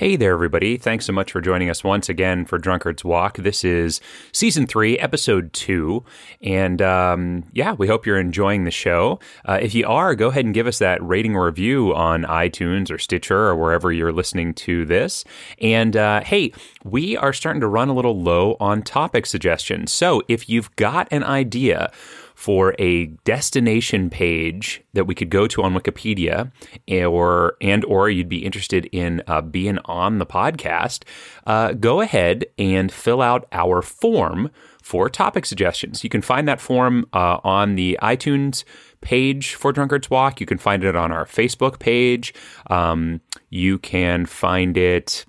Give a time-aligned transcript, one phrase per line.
[0.00, 0.78] Hey there, everybody.
[0.78, 3.36] Thanks so much for joining us once again for Drunkard's Walk.
[3.36, 4.00] This is
[4.32, 6.06] season three, episode two.
[6.40, 9.20] And um, yeah, we hope you're enjoying the show.
[9.44, 12.90] Uh, if you are, go ahead and give us that rating or review on iTunes
[12.90, 15.22] or Stitcher or wherever you're listening to this.
[15.60, 19.92] And uh, hey, we are starting to run a little low on topic suggestions.
[19.92, 21.92] So if you've got an idea,
[22.40, 26.50] for a destination page that we could go to on Wikipedia,
[26.88, 31.02] or and or you'd be interested in uh, being on the podcast,
[31.46, 34.50] uh, go ahead and fill out our form
[34.82, 36.02] for topic suggestions.
[36.02, 38.64] You can find that form uh, on the iTunes
[39.02, 40.40] page for Drunkard's Walk.
[40.40, 42.32] You can find it on our Facebook page.
[42.70, 43.20] Um,
[43.50, 45.26] you can find it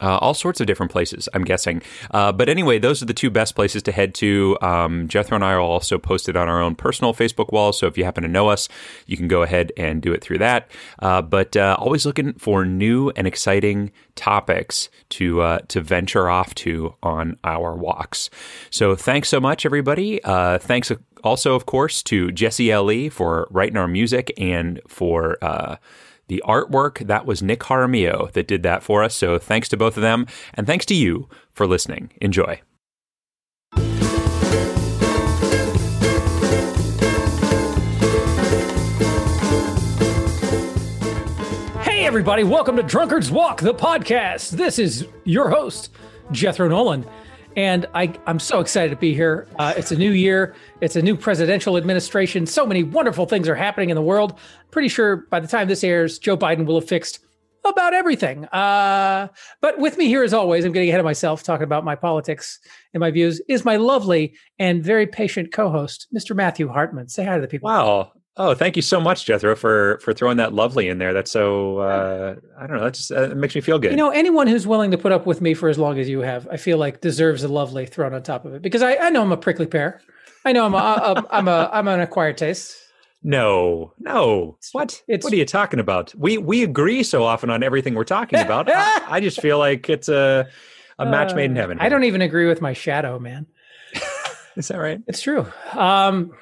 [0.00, 1.82] uh, all sorts of different places, I'm guessing.
[2.10, 4.58] Uh, but anyway, those are the two best places to head to.
[4.60, 7.72] Um, Jethro and I will also post it on our own personal Facebook wall.
[7.72, 8.68] So if you happen to know us,
[9.06, 10.70] you can go ahead and do it through that.
[10.98, 16.54] Uh, but uh, always looking for new and exciting topics to uh, to venture off
[16.56, 18.28] to on our walks.
[18.70, 20.22] So thanks so much, everybody.
[20.22, 20.92] Uh, thanks
[21.24, 23.08] also, of course, to Jesse L.E.
[23.08, 25.38] for writing our music and for
[26.28, 29.14] the artwork, that was Nick Jaramillo that did that for us.
[29.14, 30.26] So thanks to both of them.
[30.54, 32.12] And thanks to you for listening.
[32.20, 32.60] Enjoy.
[41.82, 42.44] Hey, everybody.
[42.44, 44.50] Welcome to Drunkard's Walk, the podcast.
[44.50, 45.90] This is your host,
[46.32, 47.06] Jethro Nolan.
[47.56, 49.48] And I, I'm so excited to be here.
[49.58, 50.54] Uh, it's a new year.
[50.82, 52.46] It's a new presidential administration.
[52.46, 54.38] So many wonderful things are happening in the world.
[54.70, 57.20] Pretty sure by the time this airs, Joe Biden will have fixed
[57.64, 58.44] about everything.
[58.46, 59.28] Uh,
[59.60, 62.60] but with me here, as always, I'm getting ahead of myself talking about my politics
[62.92, 66.36] and my views, is my lovely and very patient co host, Mr.
[66.36, 67.08] Matthew Hartman.
[67.08, 67.68] Say hi to the people.
[67.68, 68.12] Wow.
[68.38, 71.14] Oh, thank you so much, Jethro, for for throwing that lovely in there.
[71.14, 72.84] That's so uh, I don't know.
[72.84, 73.92] That just uh, makes me feel good.
[73.92, 76.20] You know, anyone who's willing to put up with me for as long as you
[76.20, 79.10] have, I feel like deserves a lovely thrown on top of it because I, I
[79.10, 80.02] know I'm a prickly pear.
[80.44, 82.76] I know I'm a, a I'm a I'm an acquired taste.
[83.22, 84.58] No, no.
[84.72, 85.02] What?
[85.08, 86.14] It's, what are you talking about?
[86.14, 88.70] We we agree so often on everything we're talking about.
[88.70, 90.46] I, I, just feel like it's a
[90.98, 91.78] a match made in uh, heaven.
[91.78, 91.86] Here.
[91.86, 93.46] I don't even agree with my shadow, man.
[94.56, 95.00] Is that right?
[95.06, 95.46] It's true.
[95.72, 96.32] Um,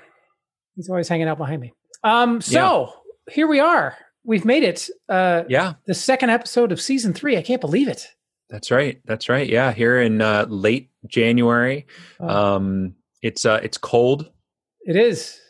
[0.76, 1.72] he's always hanging out behind me.
[2.04, 2.92] Um, so
[3.26, 3.34] yeah.
[3.34, 3.96] here we are.
[4.24, 4.88] We've made it.
[5.08, 5.74] Uh, yeah.
[5.86, 7.36] The second episode of season three.
[7.36, 8.08] I can't believe it.
[8.50, 9.00] That's right.
[9.06, 9.48] That's right.
[9.48, 9.72] Yeah.
[9.72, 11.86] Here in uh, late January.
[12.20, 12.56] Oh.
[12.56, 14.30] Um, it's uh, it's cold.
[14.82, 15.40] It is.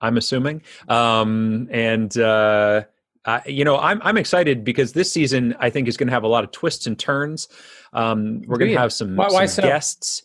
[0.00, 0.62] I'm assuming.
[0.88, 2.84] Um, and uh,
[3.24, 6.22] I, you know, I'm I'm excited because this season I think is going to have
[6.22, 7.48] a lot of twists and turns.
[7.92, 9.68] Um, we're going to have some, why, why some so?
[9.68, 10.22] guests.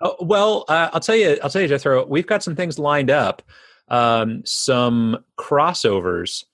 [0.00, 1.38] Oh, well, uh, I'll tell you.
[1.42, 2.06] I'll tell you, Jethro.
[2.06, 3.42] We've got some things lined up
[3.92, 6.44] um, some crossovers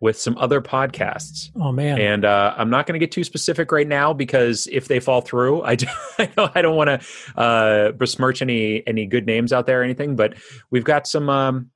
[0.00, 1.50] with some other podcasts.
[1.56, 2.00] Oh man!
[2.00, 5.20] And uh, I'm not going to get too specific right now because if they fall
[5.20, 5.86] through, I, do,
[6.18, 10.16] I, I don't want to uh, besmirch any any good names out there or anything.
[10.16, 10.34] But
[10.70, 11.70] we've got some um,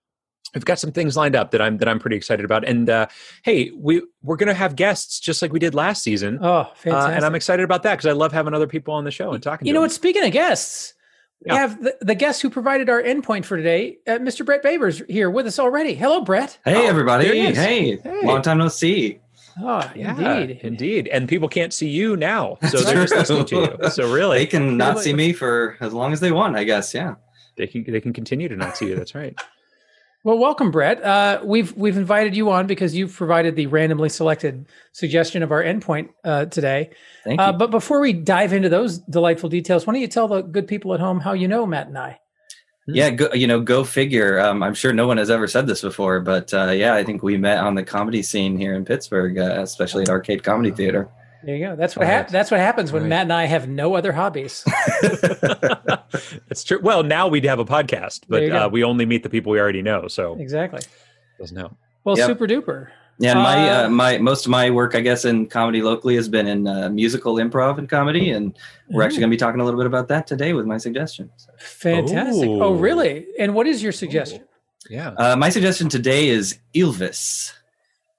[0.55, 2.65] we've got some things lined up that I'm that I'm pretty excited about.
[2.65, 3.07] And uh,
[3.43, 6.39] hey, we we're going to have guests just like we did last season.
[6.41, 6.93] Oh, fantastic!
[6.93, 9.33] Uh, and I'm excited about that because I love having other people on the show
[9.33, 9.65] and talking.
[9.65, 9.93] To you know what?
[9.93, 10.95] Speaking of guests.
[11.45, 11.53] Yeah.
[11.53, 14.45] We have the, the guest who provided our endpoint for today, uh, Mr.
[14.45, 15.95] Brett Babers, here with us already.
[15.95, 16.59] Hello, Brett.
[16.65, 17.27] Hey, oh, everybody.
[17.27, 17.97] Hey.
[17.97, 19.21] hey, long time no see.
[19.63, 23.79] Oh, yeah, indeed, indeed, and people can't see you now, so they're just listening to
[23.83, 23.91] you.
[23.91, 26.95] So really, they can not see me for as long as they want, I guess.
[26.95, 27.17] Yeah,
[27.57, 27.85] they can.
[27.91, 28.97] They can continue to not see you.
[28.97, 29.39] That's right.
[30.23, 31.03] Well, welcome, Brett.
[31.03, 35.63] Uh, we've we've invited you on because you've provided the randomly selected suggestion of our
[35.63, 36.91] endpoint uh, today.
[37.25, 37.49] Thank uh, you.
[37.49, 40.69] Uh, but before we dive into those delightful details, why don't you tell the good
[40.69, 42.19] people at home how you know Matt and I?
[42.87, 42.95] Hmm.
[42.95, 44.39] Yeah, go, you know, go figure.
[44.39, 47.23] Um, I'm sure no one has ever said this before, but uh, yeah, I think
[47.23, 51.09] we met on the comedy scene here in Pittsburgh, uh, especially at Arcade Comedy Theater.
[51.43, 51.77] There you go.
[51.77, 52.29] That's what right.
[52.29, 53.09] that's what happens when right.
[53.09, 54.65] Matt and I have no other hobbies.
[56.51, 56.81] It's true.
[56.83, 59.83] Well, now we have a podcast, but uh, we only meet the people we already
[59.83, 60.09] know.
[60.09, 60.81] So exactly
[61.39, 61.77] doesn't help.
[62.05, 62.27] Well, yep.
[62.27, 62.89] super duper.
[63.19, 66.17] Yeah, and my uh, uh, my most of my work, I guess, in comedy locally
[66.17, 68.57] has been in uh, musical improv and comedy, and
[68.89, 69.05] we're ooh.
[69.05, 71.31] actually going to be talking a little bit about that today with my suggestion.
[71.37, 71.51] So.
[71.59, 72.49] Fantastic!
[72.49, 72.63] Ooh.
[72.63, 73.27] Oh, really?
[73.39, 74.43] And what is your suggestion?
[74.43, 74.47] Ooh.
[74.89, 77.53] Yeah, uh, my suggestion today is Ylvis.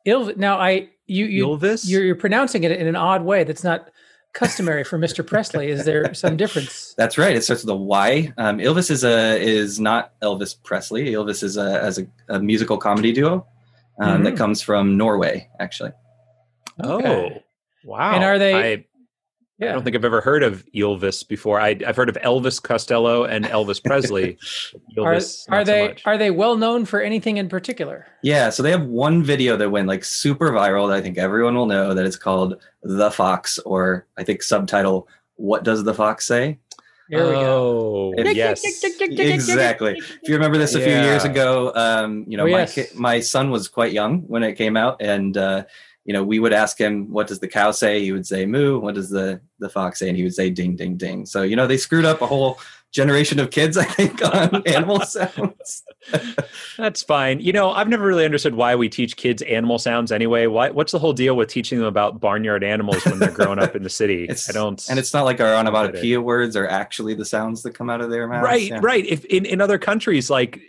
[0.06, 0.38] Ylvis.
[0.38, 1.88] Now, I you you Ylvis?
[1.88, 3.44] You're, you're pronouncing it in an odd way.
[3.44, 3.90] That's not
[4.34, 5.26] customary for Mr.
[5.26, 5.70] Presley.
[5.70, 6.94] Is there some difference?
[6.98, 7.36] That's right.
[7.36, 8.34] It starts with a Y.
[8.38, 11.12] Um, Ylvis is a is not Elvis Presley.
[11.12, 13.46] Ylvis is a as a, a musical comedy duo
[14.00, 14.24] um, mm-hmm.
[14.24, 15.92] that comes from Norway, actually.
[16.84, 17.08] Okay.
[17.36, 17.40] Oh,
[17.84, 18.14] wow!
[18.14, 18.74] And are they?
[18.74, 18.86] I,
[19.62, 21.60] I don't think I've ever heard of Elvis before.
[21.62, 24.38] I, I've heard of Elvis Costello and Elvis Presley.
[24.98, 26.02] Are, Elvis, are not so they much.
[26.06, 28.08] are they well known for anything in particular?
[28.24, 31.56] Yeah, so they have one video that went like super viral that I think everyone
[31.56, 36.26] will know that it's called The Fox, or I think subtitle What Does the Fox
[36.26, 36.58] Say?
[37.10, 38.14] There we go.
[38.18, 38.64] oh, yes.
[38.66, 39.98] Exactly.
[39.98, 41.04] If you remember this a few Yeah.
[41.04, 42.74] years ago, um, you know, Oh, my, yes.
[42.76, 45.66] ki- my son was quite young when it came out, and uh,
[46.06, 48.80] you know, we would ask him, "What does the cow say?" He would say "moo."
[48.80, 50.08] What does the the fox say?
[50.10, 52.60] And he would say "ding, ding, ding." So you know, they screwed up a whole
[52.92, 55.84] generation of kids, I think, on animal sounds.
[56.78, 57.40] That's fine.
[57.40, 60.48] You know, I've never really understood why we teach kids animal sounds anyway.
[60.48, 63.76] Why, what's the whole deal with teaching them about barnyard animals when they're growing up
[63.76, 64.26] in the city?
[64.30, 64.84] It's, I don't.
[64.90, 68.10] and it's not like our onomatopoeia words are actually the sounds that come out of
[68.10, 68.44] their mouth.
[68.44, 68.80] right, Yeah.
[68.82, 69.06] right.
[69.06, 70.60] If in, in other countries, like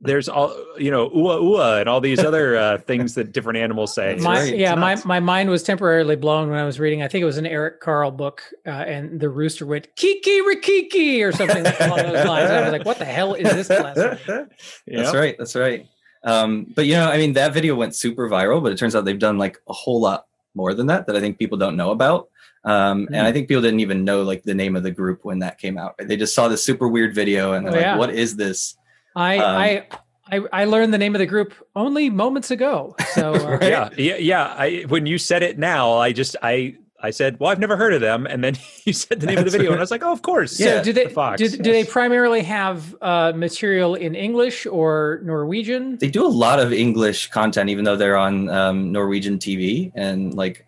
[0.00, 3.94] there's all you know, ua ua, and all these other uh, things that different animals
[3.94, 4.16] say.
[4.16, 4.56] My, right.
[4.56, 7.02] yeah, my, my mind was temporarily blown when I was reading.
[7.02, 11.22] I think it was an Eric Carle book, uh, and the rooster went kiki rikiki
[11.26, 12.50] or something along those lines.
[12.50, 14.44] And I was like, "What the hell is this class?" Yeah.
[15.02, 15.36] That's right.
[15.38, 15.86] That's right.
[16.24, 19.04] Um, but you know, I mean, that video went super viral, but it turns out
[19.04, 21.90] they've done like a whole lot more than that that I think people don't know
[21.92, 22.28] about.
[22.64, 23.14] Um, Hmm.
[23.14, 25.58] And I think people didn't even know like the name of the group when that
[25.58, 25.94] came out.
[25.98, 27.96] They just saw this super weird video and they're Oh, like, yeah.
[27.96, 28.76] "What is this?"
[29.16, 29.86] I, Um, I
[30.30, 32.94] I I learned the name of the group only moments ago.
[33.14, 33.62] So uh, Right?
[33.70, 34.54] yeah, yeah, yeah.
[34.56, 37.92] I, when you said it now, I just I I said, well, I've never heard
[37.94, 39.74] of them, and then you said the name of the video, right.
[39.74, 40.56] and I was like, oh, of course.
[40.56, 44.66] So Yeah, do they the Fox, do, do they primarily have uh, material in English
[44.66, 45.98] or Norwegian?
[45.98, 49.90] They do a lot of English content, even though they're on um, Norwegian TV.
[49.96, 50.64] And like,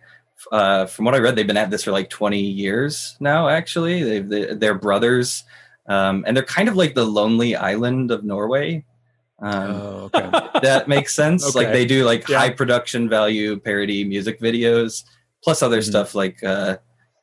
[0.51, 3.47] uh, from what I read, they've been at this for like 20 years now.
[3.47, 5.45] Actually, they've they, they're brothers,
[5.87, 8.83] um, and they're kind of like the Lonely Island of Norway.
[9.41, 10.29] Um, Oh, okay.
[10.61, 11.53] that makes sense.
[11.59, 12.39] Like they do like Yeah.
[12.39, 15.03] high production value parody music videos,
[15.43, 15.89] plus other Mhm.
[15.89, 16.77] stuff like uh,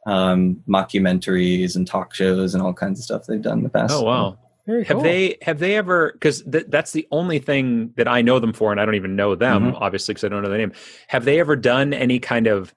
[0.06, 3.94] um, mockumentaries and talk shows and all kinds of stuff they've done in the past.
[3.94, 4.38] oh wow.
[4.66, 5.02] Very Have cool.
[5.02, 8.70] they have they ever because th- that's the only thing that I know them for,
[8.70, 9.82] and I don't even know them Mm-hmm.
[9.82, 10.72] obviously because I don't know the name.
[11.08, 12.72] Have they ever done any kind of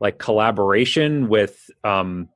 [0.00, 2.28] like collaboration with um,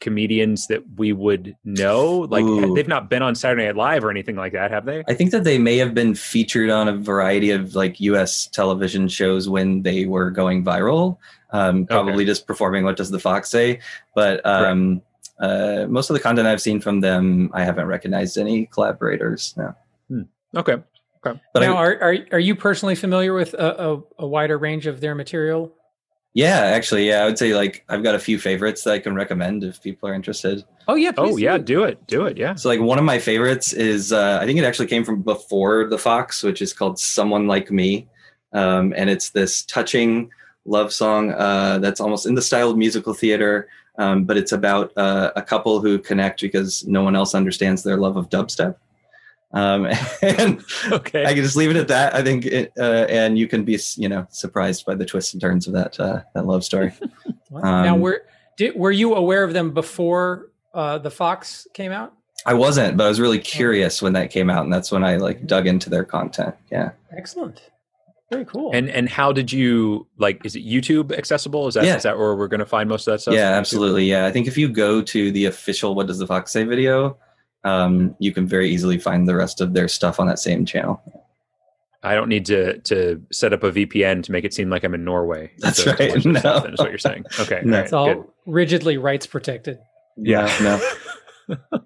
[0.00, 2.26] comedians that we would know?
[2.30, 2.74] Like Ooh.
[2.74, 5.04] they've not been on Saturday Night Live or anything like that, have they?
[5.08, 8.46] I think that they may have been featured on a variety of like U.S.
[8.46, 11.18] television shows when they were going viral.
[11.52, 13.80] Um, probably just performing "What Does the Fox Say,"
[14.14, 15.02] but um,
[15.40, 19.54] uh, most of the content I've seen from them, I haven't recognized any collaborators.
[19.56, 19.74] No.
[20.56, 20.76] Okay.
[21.24, 21.40] Okay.
[21.52, 24.86] But now, I, are, are are you personally familiar with a, a, a wider range
[24.86, 25.72] of their material?
[26.34, 29.14] Yeah, actually, yeah, I would say like I've got a few favorites that I can
[29.14, 30.64] recommend if people are interested.
[30.88, 31.64] Oh yeah, Oh please yeah, do.
[31.64, 32.36] do it, do it.
[32.36, 32.54] Yeah.
[32.54, 35.88] So like one of my favorites is uh, I think it actually came from before
[35.88, 38.08] the Fox, which is called "Someone Like Me,"
[38.52, 40.30] um, and it's this touching
[40.66, 43.68] love song uh, that's almost in the style of musical theater,
[43.98, 47.96] um, but it's about uh, a couple who connect because no one else understands their
[47.96, 48.76] love of dubstep.
[49.52, 49.86] Um,
[50.22, 50.62] and
[50.92, 51.24] Okay.
[51.24, 52.14] I can just leave it at that.
[52.14, 55.40] I think, it, uh, and you can be you know surprised by the twists and
[55.40, 56.92] turns of that uh, that love story.
[57.50, 58.22] now, um, were
[58.56, 62.12] did, were you aware of them before uh, the Fox came out?
[62.46, 65.16] I wasn't, but I was really curious when that came out, and that's when I
[65.16, 66.54] like dug into their content.
[66.70, 66.92] Yeah.
[67.16, 67.70] Excellent,
[68.30, 68.70] very cool.
[68.72, 70.44] And and how did you like?
[70.46, 71.66] Is it YouTube accessible?
[71.66, 71.96] Is that is Yeah.
[71.98, 73.34] that where we're going to find most of that stuff?
[73.34, 73.58] yeah YouTube?
[73.58, 76.62] absolutely yeah i think if you go to the official what does the fox say
[76.64, 77.18] video
[77.64, 81.02] um, you can very easily find the rest of their stuff on that same channel
[82.02, 84.94] I don't need to to set up a VPN to make it seem like I'm
[84.94, 85.52] in Norway.
[85.58, 86.14] That's to- to right.
[86.14, 86.60] watch this stuff, No.
[86.60, 87.26] then is what you're saying.
[87.38, 87.60] Okay.
[87.62, 87.72] No.
[87.72, 88.24] all right, it's all good.
[88.46, 89.78] rigidly rights protected.
[90.16, 90.50] Yeah.
[90.62, 91.56] no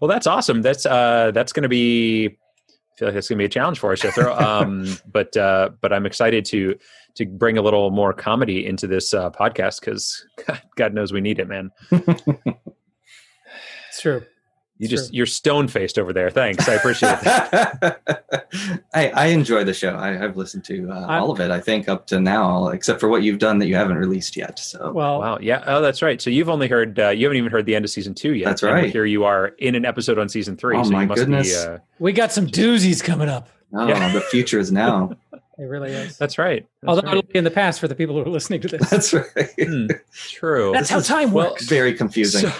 [0.00, 0.62] well, that's awesome.
[0.62, 2.26] That's uh, that's going to be.
[2.28, 4.34] I feel like that's going to be a challenge for us, Jethro.
[4.38, 6.76] Um, but uh, but I'm excited to
[7.16, 11.20] to bring a little more comedy into this uh, podcast because God, God knows we
[11.20, 11.70] need it, man.
[11.90, 14.22] It's true.
[14.82, 15.16] You just true.
[15.16, 16.28] you're stone faced over there.
[16.30, 18.46] Thanks, I appreciate that.
[18.94, 21.88] I, I enjoy the show I, i've listened to uh, all of it i think
[21.88, 25.20] up to now except for what you've done that you haven't released yet so Well,
[25.20, 25.38] Wow.
[25.40, 25.62] Yeah.
[25.66, 26.20] Oh, that's right.
[26.20, 28.46] So you've only heard uh, you haven't even heard the end of season two yet.
[28.46, 28.90] That's And right.
[28.92, 30.76] Here you are in an episode on season three.
[30.76, 31.64] Oh, so my you must goodness.
[31.64, 31.70] be.
[31.70, 33.48] Uh, we got some doozies coming up.
[33.74, 34.12] oh Yeah.
[34.12, 35.12] the future is now
[35.58, 36.16] It really is.
[36.18, 36.66] that's right.
[36.82, 37.18] That's Although right.
[37.18, 38.90] it'll be in the past for the people who are listening to this.
[38.90, 39.26] that's right
[39.58, 39.86] Hmm,
[40.28, 40.72] true.
[40.72, 41.66] That's how time well, works.
[41.68, 42.52] very confusing So,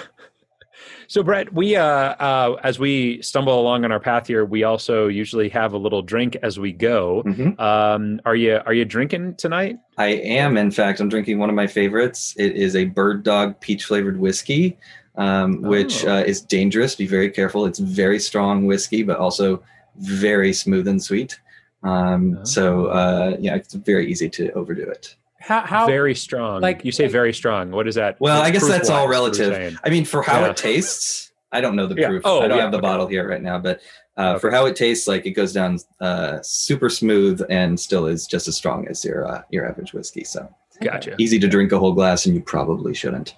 [1.13, 5.09] so Brett, we uh, uh, as we stumble along on our path here, we also
[5.09, 7.23] usually have a little drink as we go.
[7.27, 7.61] Mhm.
[7.61, 9.77] Um, are you are you drinking tonight?
[9.99, 12.35] I am, in fact, I'm drinking one of my favorites.
[12.39, 14.79] It is a Bird Dog peach flavored whiskey,
[15.17, 16.17] um, which Oh.
[16.17, 16.95] uh, is dangerous.
[16.97, 17.67] Be very careful.
[17.67, 19.63] It's very strong whiskey, but also
[19.99, 21.39] very smooth and sweet.
[21.83, 22.45] Um, Oh.
[22.45, 25.15] So, uh, yeah, it's very easy to overdo it.
[25.43, 26.61] How how very strong.
[26.61, 27.71] like- Like you say, like- very strong.
[27.71, 28.17] What is that?
[28.21, 29.81] Well, I guess that's all proof-wise, what are you relative.
[29.85, 30.51] I mean, for how Yeah.
[30.51, 32.09] it tastes, I don't know the Yeah.
[32.09, 32.23] proof.
[32.25, 32.87] Oh, I don't yeah, have the okay.
[32.87, 33.81] bottle here right now, but
[34.17, 34.39] uh, Okay.
[34.41, 38.47] for how it tastes, like it goes down uh, super smooth and still is just
[38.49, 40.25] as strong as your uh, your average whiskey.
[40.25, 40.49] So
[40.81, 41.15] Gotcha.
[41.19, 43.35] easy to drink a whole glass, and you probably shouldn't.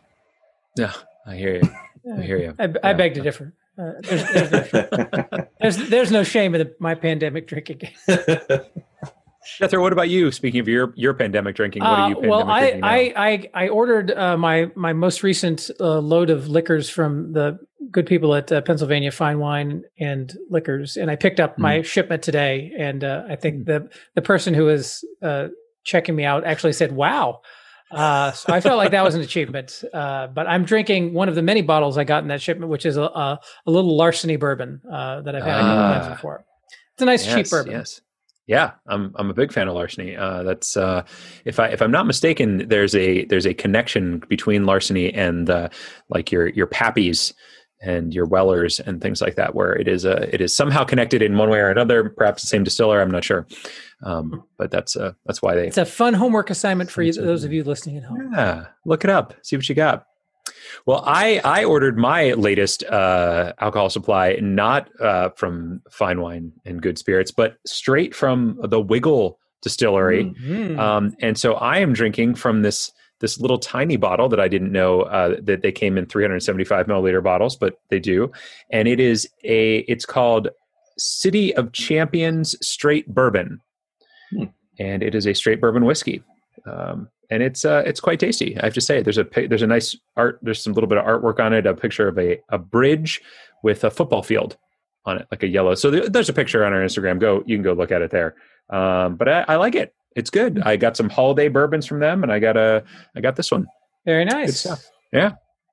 [0.77, 0.93] Yeah,
[1.27, 1.71] I hear you.
[2.19, 2.55] I hear you.
[2.59, 2.93] I, I Yeah.
[2.95, 3.53] beg to differ.
[3.77, 7.89] Uh, there's, there's, no, there's, there's no shame in the, my pandemic drinking.
[9.59, 10.31] Jethro, what about you?
[10.33, 12.81] Speaking of your your pandemic drinking, what are you Uh, well, I?
[12.83, 17.59] I, I, I ordered uh, my my most recent uh, load of liquors from the
[17.91, 22.23] good people at uh, Pennsylvania Fine Wine and Liquors, and I picked up my shipment
[22.23, 22.73] today.
[22.79, 25.49] And uh, I think the the person who was uh,
[25.85, 27.41] checking me out actually said, "Wow."
[27.91, 29.85] Uh, so I felt like that was an achievement.
[29.93, 32.87] Uh, but I'm drinking one of the many bottles I got in that shipment, which
[32.87, 35.93] is a, a, a little larceny bourbon uh, that I've had a couple Ah.
[35.99, 36.45] times before.
[36.95, 37.73] It's a nice cheap bourbon.
[37.73, 38.01] Yes.
[38.47, 40.17] Yeah, I'm I'm a big fan of larceny.
[40.17, 41.05] Uh, that's uh,
[41.47, 45.71] if I if I'm not mistaken, there's a there's a connection between larceny and uh,
[46.11, 47.33] like your your pappies
[47.81, 51.23] and your wellers and things like that, where it is a it is somehow connected
[51.23, 52.11] in one way or another.
[52.11, 53.01] Perhaps the same distiller.
[53.01, 53.47] I'm not sure,
[54.03, 57.45] um, but that's uh, that's why they It's a fun homework assignment for you, those
[57.45, 58.31] of you listening at home.
[58.35, 59.35] Yeah, look it up.
[59.43, 60.07] See what you got.
[60.87, 66.81] Well, I I ordered my latest uh, alcohol supply not uh, from Fine Wine and
[66.83, 70.33] Good Spirits, but straight from the Wigle Distillery.
[70.43, 70.79] Mm.
[70.79, 74.73] Um, and so I am drinking from this this little tiny bottle that I didn't
[74.73, 78.31] know uh, that they came in 375 milliliter bottles, but they do.
[78.71, 80.49] And it is a it's called
[80.99, 83.61] City of Champions Straight Bourbon,
[84.31, 84.45] Hmm.
[84.79, 86.23] and it is a straight bourbon whiskey.
[86.67, 88.57] Um, and it's uh, it's quite tasty.
[88.59, 90.39] I have to say, there's a there's a nice art.
[90.43, 91.67] There's some little bit of artwork on it.
[91.67, 93.21] A picture of a a bridge
[93.63, 94.57] with a football field
[95.05, 95.75] on it, like a yellow.
[95.75, 97.19] So there, there's a picture on our Instagram.
[97.21, 98.37] Go, you can go look at it there.
[98.71, 99.95] Um, but I, I like it.
[100.17, 100.63] It's good.
[100.63, 102.85] I got some holiday bourbons from them, and I got a
[103.17, 103.67] I got this one.
[104.07, 104.61] Very Good nice.
[104.61, 104.87] stuff.
[105.13, 105.33] Yeah.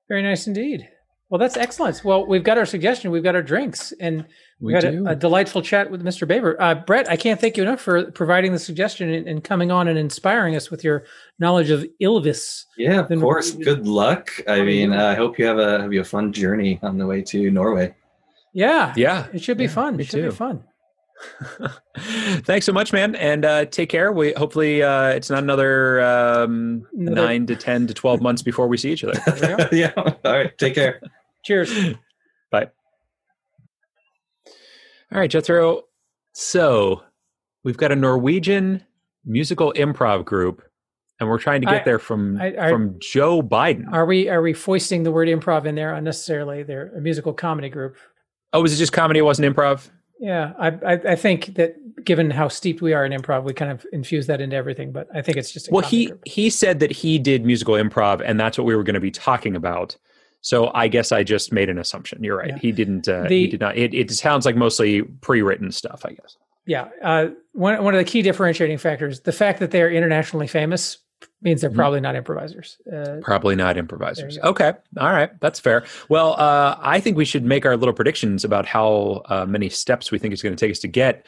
[0.09, 0.89] Very nice indeed.
[1.31, 2.03] Well, that's excellent.
[2.03, 3.09] Well, we've got our suggestion.
[3.09, 4.25] We've got our drinks, and
[4.59, 6.27] we, We had a, a delightful chat with Mr.
[6.27, 6.61] Baber.
[6.61, 9.87] Uh, Brett, I can't thank you enough for providing the suggestion and, and coming on
[9.87, 11.05] and inspiring us with your
[11.39, 12.65] knowledge of Ylvis.
[12.77, 13.53] Yeah, of Then course.
[13.55, 14.29] we- Good luck.
[14.45, 14.97] I What do you mean, do?
[15.03, 17.49] uh, I hope you have a have you a fun journey on the way to
[17.49, 17.95] Norway.
[18.53, 19.27] Yeah, Yeah.
[19.33, 19.95] it should be Yeah, fun.
[19.95, 20.29] me It should too.
[20.31, 20.63] be fun.
[22.43, 24.11] Thanks so much, man, and uh, take care.
[24.11, 28.67] We hopefully uh, it's not another um, Another- nine to ten to twelve months before
[28.67, 29.13] we see each other.
[29.37, 29.69] There we go.
[29.71, 29.91] yeah.
[29.95, 30.57] All right.
[30.57, 30.99] Take care.
[31.43, 31.73] Cheers.
[32.51, 32.69] Bye.
[35.11, 35.83] All right, Jethro.
[36.33, 37.01] So
[37.63, 38.83] we've got a Norwegian
[39.25, 40.61] musical improv group,
[41.19, 43.91] and we're trying to get I- there from I- I- from Joe Biden.
[43.91, 46.63] Are we are we foisting the word improv in there unnecessarily?
[46.63, 47.95] They're a musical comedy group.
[48.53, 49.19] oh, was it just comedy?
[49.19, 49.89] It wasn't improv.
[50.19, 53.71] Yeah, I, I I think that given how steeped we are in improv, we kind
[53.71, 54.91] of infuse that into everything.
[54.91, 56.21] But I think it's just a Well, he group.
[56.25, 59.11] he said that he did musical improv, and that's what we were going to be
[59.11, 59.97] talking about.
[60.41, 62.23] So I guess I just made an assumption.
[62.23, 62.49] You're right.
[62.49, 62.57] Yeah.
[62.57, 63.07] He didn't.
[63.07, 63.77] Uh, The- he did not.
[63.77, 66.01] It, it sounds like mostly pre-written stuff.
[66.05, 66.35] I guess.
[66.65, 70.47] Yeah, uh, one one of the key differentiating factors, the fact that they are internationally
[70.47, 70.97] famous,
[71.41, 71.75] means they're Mhm.
[71.75, 72.77] probably not improvisers.
[72.91, 74.37] Uh, Probably not improvisers.
[74.43, 74.73] Okay.
[74.97, 75.31] All right.
[75.41, 75.83] That's fair.
[76.07, 80.11] Well, uh, I think we should make our little predictions about how uh, many steps
[80.11, 81.25] we think it's going to take us to get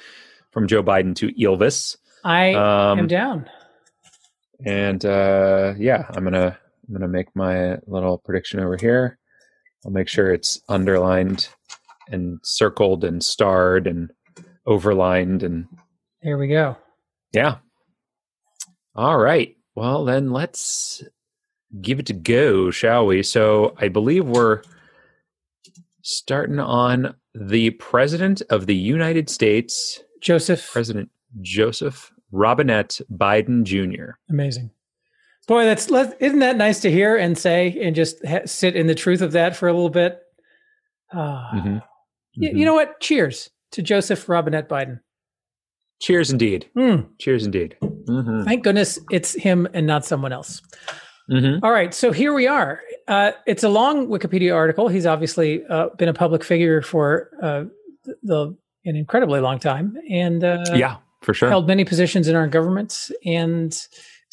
[0.52, 1.98] from Joe Biden to Elvis.
[2.24, 3.50] I am Um, down.
[4.66, 9.18] and uh, yeah, I'm gonna I'm gonna make my little prediction over here.
[9.86, 11.50] I'll make sure it's underlined
[12.10, 14.12] and circled and starred and
[14.68, 15.68] overlined and
[16.22, 16.78] Here we go.
[17.32, 17.58] yeah.
[18.96, 19.56] All right.
[19.76, 21.02] Well, then let's
[21.82, 23.24] give it a go, shall we?
[23.24, 24.62] So I believe we're
[26.04, 31.10] starting on the President of the United States, Joseph, President
[31.42, 34.12] Joseph Robinette Biden Jr.
[34.30, 34.70] amazing.
[35.48, 38.96] Boy, that's isn't that nice to hear and say and just ha- sit in the
[38.96, 40.20] truth of that for a little bit.
[41.12, 41.82] Uh, Mhm.
[42.38, 42.58] y- Mhm.
[42.58, 43.00] You know what?
[43.02, 45.00] Cheers to Joseph Robinette Biden.
[46.02, 46.70] Cheers, indeed.
[46.78, 47.76] Mm, Cheers, indeed.
[47.82, 48.44] Mm-hmm.
[48.44, 50.62] thank goodness it's him and not someone else.
[51.32, 51.64] Mm-hmm.
[51.64, 52.82] All right, so here we are.
[53.08, 54.90] Uh, it's a long Wikipedia article.
[54.90, 57.64] He's obviously uh, been a public figure for uh,
[58.04, 61.48] the, the an incredibly long time, and uh, Yeah, for sure.
[61.48, 63.74] held many positions in our government, and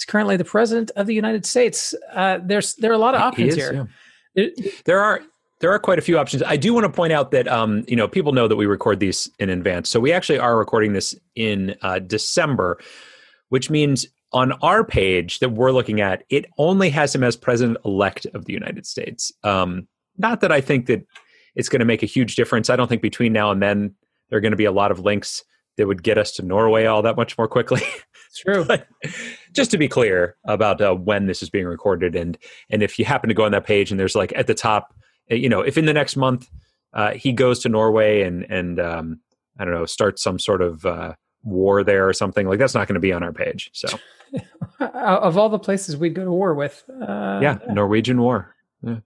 [0.00, 1.95] is currently the president of the United States.
[2.12, 3.73] Uh, there's there are a lot of options is, here.
[3.73, 3.85] yeah.
[4.35, 4.50] There-
[4.85, 5.21] There are
[5.61, 6.42] there are quite a few options.
[6.42, 8.99] I do want to point out that um, you know people know that we record
[9.00, 12.80] these in advance, so we actually are recording this in uh, December,
[13.50, 17.76] which means on our page that we're looking at, it only has him as president
[17.85, 19.33] elect of the United States.
[19.42, 21.04] Um, not that I think that
[21.57, 22.71] it's going to make a huge difference.
[22.71, 23.95] I don't think between now and then
[24.28, 25.42] there are going to be a lot of links
[25.76, 27.83] that would get us to Norway all that much more quickly.
[28.30, 28.64] It's true.
[29.52, 32.38] Just to be clear about uh, when this is being recorded, and
[32.70, 34.94] and if you happen to go on that page and there's like at the top,
[35.30, 36.49] uh, you know, if in the next month
[36.94, 39.20] uh, he goes to Norway and and um,
[39.58, 42.87] I don't know, starts some sort of uh, war there or something like that's not
[42.87, 43.70] going to be on our page.
[43.72, 43.99] So
[44.80, 48.54] of all the places we'd go to war with, uh, yeah, Norwegian war.
[48.82, 48.99] Yeah.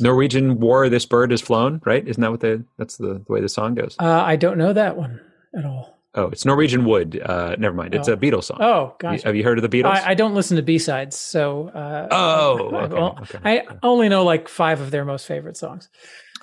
[0.00, 0.88] Norwegian war.
[0.88, 1.80] This bird has flown.
[1.84, 2.06] Right?
[2.08, 3.94] Isn't that what the that's the, the way the song goes?
[4.00, 5.20] Uh, I don't know that one
[5.56, 5.97] at all.
[6.18, 7.20] Oh, it's Norwegian Wood.
[7.24, 7.94] Uh, never mind.
[7.94, 8.14] It's Oh.
[8.14, 8.58] a Beatles song.
[8.60, 9.22] Oh, gosh.
[9.22, 9.90] Have you heard of the Beatles?
[9.92, 11.68] I, I don't listen to B sides, so.
[11.68, 15.56] Uh, Oh, I, okay, well, okay, I only know like five of their most favorite
[15.56, 15.88] songs.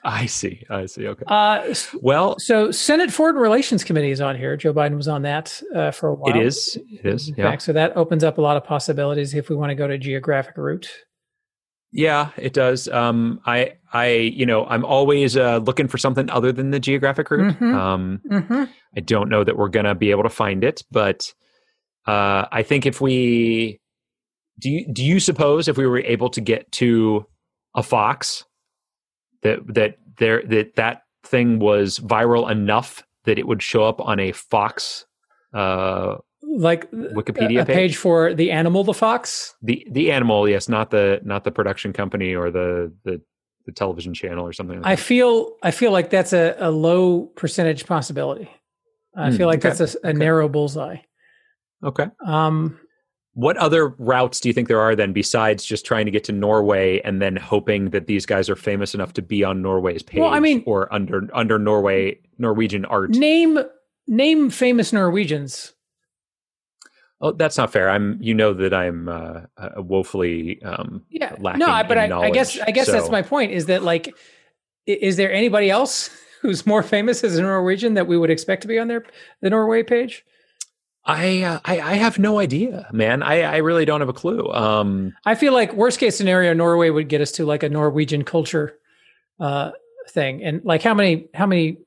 [0.04, 0.64] I see.
[0.70, 1.08] I see.
[1.08, 1.24] Okay.
[1.28, 4.56] Uh, well, so Senate Foreign Relations Committee is on here.
[4.56, 6.36] Joe Biden was on that uh, for a while.
[6.36, 6.78] it is.
[6.92, 7.30] It is.
[7.36, 7.50] Yeah.
[7.50, 9.98] fact, so that opens up a lot of possibilities if we want to go to
[9.98, 10.90] geographic route.
[11.98, 12.90] Yeah, it does.
[12.90, 17.32] Um, I, I, you know, I'm always uh, looking for something other than the geographic
[17.32, 17.56] route.
[17.58, 17.74] Mhm.
[17.74, 18.64] Um, Mm-hmm.
[18.98, 21.34] I don't know that we're going to be able to find it, but
[22.06, 23.80] uh, I think if we
[24.60, 27.26] do, you, do you suppose if we were able to get to
[27.76, 28.44] a fox
[29.44, 34.20] that that there that that thing was viral enough that it would show up on
[34.20, 35.06] a fox
[35.54, 36.16] uh,
[36.58, 37.76] Like Wikipedia a, page?
[37.76, 39.56] page for the animal, the fox.
[39.62, 40.48] the the animal?
[40.48, 43.22] Yes, not the not the production company or the the,
[43.66, 44.78] the television channel or something.
[44.82, 45.02] Like I that.
[45.02, 48.50] feel I feel like that's a, a low percentage possibility.
[49.16, 50.18] I Hmm, feel like okay, that's a, a okay.
[50.18, 50.98] narrow bullseye.
[51.84, 52.08] Okay.
[52.26, 52.80] Um,
[53.34, 56.32] What other routes do you think there are then besides just trying to get to
[56.32, 60.22] Norway and then hoping that these guys are famous enough to be on Norway's page
[60.22, 63.10] Well, I mean- or under under Norway Norwegian art?
[63.12, 63.60] name
[64.08, 65.74] name famous Norwegians.
[67.26, 67.90] Oh, that's not fair.
[67.90, 69.42] I'm you know that I'm uh,
[69.78, 73.52] woefully um Yeah, lacking no, but I, I guess I guess that's my point.
[73.52, 74.14] Is that like,
[74.86, 76.10] is there anybody else
[76.42, 79.06] who's more famous as a Norwegian that we would expect to be on their
[79.42, 80.24] the Norway page?
[81.08, 83.22] I, uh, I I have no idea, man.
[83.22, 84.52] I I really don't have a clue.
[84.52, 88.24] Um I feel like worst case scenario, Norway would get us to like a Norwegian
[88.24, 88.80] culture
[89.40, 89.72] uh,
[90.10, 91.78] thing, and like how many how many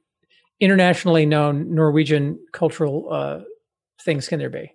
[0.60, 3.40] internationally known Norwegian cultural uh,
[4.00, 4.74] things can there be?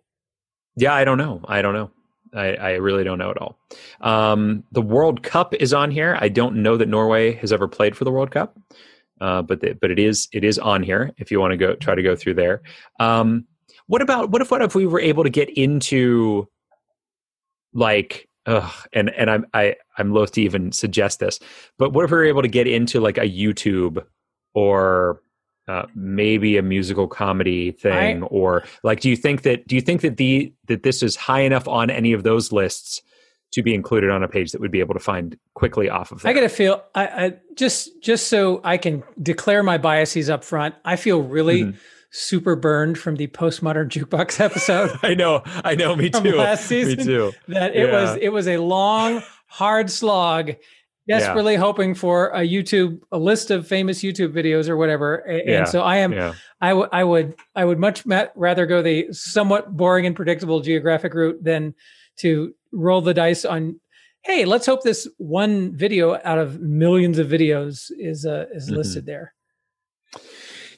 [0.76, 1.42] Yeah, I don't know.
[1.46, 1.92] I don't know.
[2.34, 3.58] I, I really don't know at all.
[4.02, 6.18] Um, the World Cup is on here.
[6.20, 8.58] I don't know that Norway has ever played for the World Cup,
[9.22, 11.12] uh, but the, but it is it is on here.
[11.18, 12.62] If you want to go try to go through there.
[13.00, 13.46] Um,
[13.88, 16.48] what about what if what if we were able to get into
[17.74, 21.40] like ugh, and and I'm I I'm loath to even suggest this,
[21.78, 24.04] but what if we were able to get into like a YouTube
[24.56, 25.22] or
[25.68, 30.02] uh, maybe a musical comedy thing or like do you think that do you think
[30.02, 33.02] that the that this is high enough on any of those lists
[33.52, 36.22] to be included on a page that would be able to find quickly off of
[36.22, 36.28] that?
[36.30, 40.76] I gotta feel I, I just just so I can declare my biases up front.
[40.84, 41.76] I feel really Mhm.
[42.12, 44.92] super burned from the postmodern jukebox episode.
[45.04, 46.36] I know, I know, me too.
[46.36, 46.98] last season?
[46.98, 47.32] Me too.
[47.48, 50.56] that it was it was a long hard slog
[51.08, 55.64] desperately hoping for a youtube a list of famous youtube videos or whatever and, Yeah,
[55.66, 56.34] so i am Yeah.
[56.62, 61.44] I would I would much ma- rather go the somewhat boring and predictable geographic route
[61.44, 61.74] than
[62.18, 63.80] to roll the dice on
[64.22, 68.78] hey let's hope this one video out of millions of videos is uh, is Mhm.
[68.78, 69.34] listed there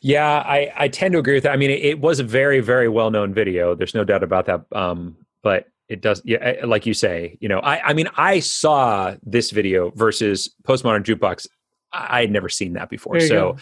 [0.02, 1.52] Yeah, I, I tend to agree with that.
[1.54, 3.74] I mean, it, it was a very, very well known video.
[3.74, 4.62] There's no doubt about that.
[4.72, 8.40] Um, but it does, yeah, eh, like you say, you know, I, I mean, I
[8.40, 11.48] saw this video versus Postmodern Jukebox.
[11.94, 13.16] I had never seen that before.
[13.16, 13.58] You So, go.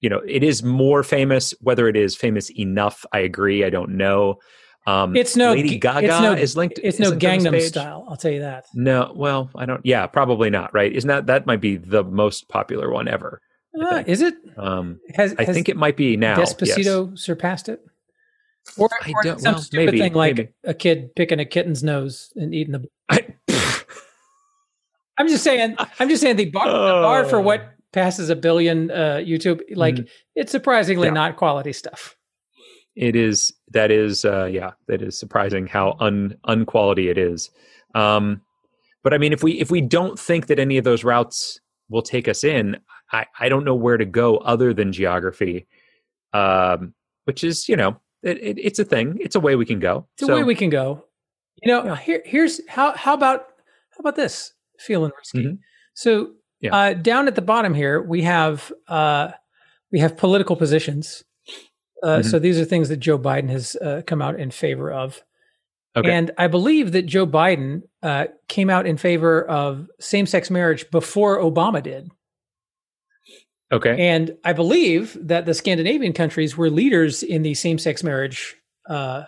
[0.00, 1.54] you know, it is more famous.
[1.60, 3.64] Whether it is famous enough, I agree.
[3.64, 4.38] I don't know.
[4.86, 6.78] Um, it's no Lady Gaga it's no, is linked.
[6.82, 9.80] it's is no gangnam style i'll tell you that No, well, I don't.
[9.82, 10.74] Yeah, probably not.
[10.74, 10.92] Right?
[10.92, 13.40] Isn't that that might be the most popular one ever?
[13.80, 16.36] Uh, is it Um, has, I has think it might be now.
[16.38, 16.52] yes.
[16.52, 17.80] despacito surpassed it
[18.78, 20.48] or, I or don't- some well, stupid maybe, thing like maybe.
[20.64, 23.26] a kid picking a kitten's nose and eating the I,
[25.18, 25.76] I'm just saying.
[26.00, 27.42] I'm just saying the bar, the bar for Oh.
[27.42, 30.08] what passes a billion uh, YouTube, like Mhm.
[30.34, 31.14] it's surprisingly Yeah.
[31.14, 32.16] not quality stuff.
[32.96, 37.50] it is that is uh yeah that is surprising how un unquality it is
[37.96, 38.40] um
[39.02, 42.02] but i mean if we if we don't think that any of those routes will
[42.02, 42.76] take us in
[43.10, 45.66] i i don't know where to go other than geography
[46.34, 49.78] um which is you know it, it, it's a thing it's a way we can
[49.80, 51.04] go It's a way we can go.
[51.62, 51.96] You know, Yeah.
[51.96, 53.40] here here's how how about
[53.90, 55.44] how about this feeling risky.
[55.44, 55.58] Mhm.
[55.94, 56.74] So Yeah.
[56.76, 59.32] uh, down at the bottom here we have uh,
[59.92, 61.24] we have political positions.
[62.02, 62.24] Uh, Mhm.
[62.30, 65.22] So these are things that Joe Biden has uh, come out in favor of.
[65.96, 66.10] Okay.
[66.10, 70.90] And I believe that Joe Biden uh, came out in favor of same sex marriage
[70.90, 72.10] before Obama did.
[73.72, 78.56] Okay And I believe that the Scandinavian countries were leaders in the same sex marriage
[78.88, 79.24] uh,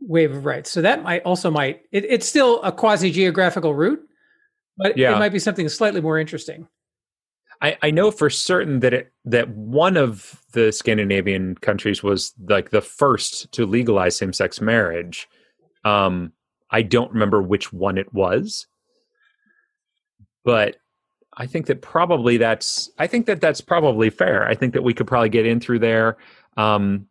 [0.00, 0.70] wave of rights.
[0.70, 4.00] So that might also might it, it's still a quasi geographical route,
[4.76, 5.14] but Yeah.
[5.14, 6.68] it might be something slightly more interesting.
[7.62, 12.70] I, I know for certain that it that one of the Scandinavian countries was like
[12.70, 15.28] the first to legalize same sex marriage.
[15.84, 16.32] Um,
[16.70, 18.66] I don't remember which one it was,
[20.44, 20.76] but
[21.36, 24.46] I think that probably that's I think that that's probably fair.
[24.46, 26.16] I think that we could probably get in through there.
[26.56, 27.06] Um,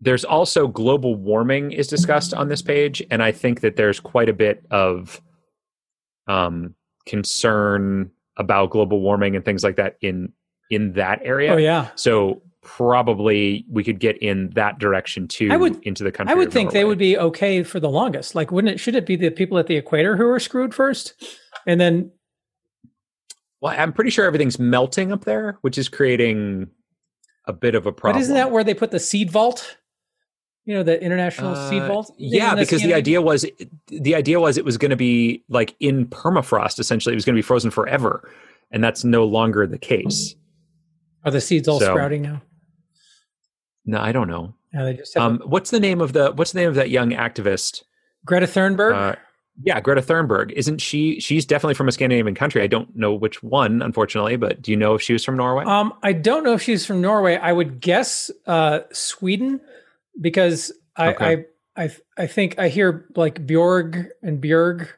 [0.00, 4.28] there's also global warming is discussed on this page, and I think that there's quite
[4.28, 5.20] a bit of
[6.26, 6.74] um,
[7.06, 10.32] concern about global warming and things like that in
[10.70, 11.52] in that area.
[11.52, 11.90] Oh yeah.
[11.94, 16.32] So probably we could get in that direction too I would- into the country.
[16.32, 18.34] I would think they would be okay for the longest.
[18.34, 18.78] Like, wouldn't it?
[18.80, 21.14] Should it be the people at the equator who are screwed first,
[21.66, 22.10] and then
[23.62, 26.66] Well, I'm pretty sure everything's melting up there, which is creating
[27.46, 28.18] a bit of a problem.
[28.18, 29.78] but isn't that where they put the seed vault?
[30.64, 32.14] You know, the international seed Uh, vault.
[32.18, 32.96] Yeah, because the Scandinavia?
[32.96, 33.46] idea was
[33.88, 36.78] the idea was it was going to be like in permafrost.
[36.78, 38.28] Essentially, it was going to be frozen forever,
[38.70, 40.34] and that's no longer the case.
[41.24, 42.42] are the seeds all so- sprouting now?
[43.86, 44.54] No, I don't know.
[44.74, 47.82] Just Um, what's the name of the What's the name of that young activist?
[48.24, 48.94] Greta Thunberg.
[48.94, 49.16] Uh,
[49.62, 50.52] yeah, Greta Thunberg.
[50.52, 51.20] Isn't she?
[51.20, 52.62] She's definitely from a Scandinavian country.
[52.62, 55.64] I don't know which one, unfortunately, but do you know if she was from Norway?
[55.64, 57.36] Um, I don't know if she's from Norway.
[57.36, 59.60] I would guess uh, Sweden
[60.20, 61.44] because I, Okay.
[61.76, 64.88] I I I think I hear like Bjorg and Björg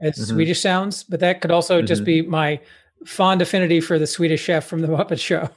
[0.00, 0.28] as Mhm.
[0.34, 2.06] Swedish sounds, but that could also just Mhm.
[2.06, 2.60] be my
[3.06, 5.48] fond affinity for the Swedish chef from the Muppet Show.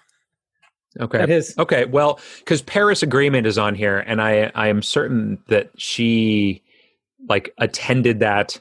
[1.00, 1.18] okay.
[1.20, 5.38] That is Okay, well, because Paris Agreement is on here, and I I am certain
[5.50, 6.64] that she
[7.28, 8.60] like attended that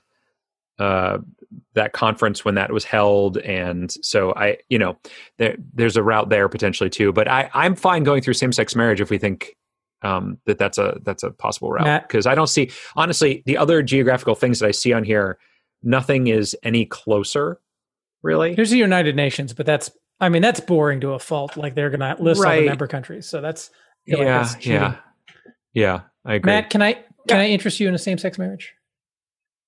[0.78, 1.18] uh
[1.74, 4.96] that conference when that was held, and so I you know
[5.38, 7.12] there there's a route there potentially too.
[7.12, 9.56] But I I'm fine going through same sex marriage if we think
[10.02, 13.82] um that that's a that's a possible route because I don't see honestly the other
[13.82, 15.38] geographical things that I see on here
[15.82, 17.60] nothing is any closer
[18.22, 18.54] really.
[18.54, 21.56] here's the United Nations, but that's I mean that's boring to a fault.
[21.56, 23.70] Like they're gonna list all the member countries, so that's
[24.06, 24.96] feel like yeah, that's yeah,
[25.72, 26.00] yeah.
[26.24, 26.52] I agree.
[26.52, 28.74] Matt, can I can I interest you in a same sex marriage?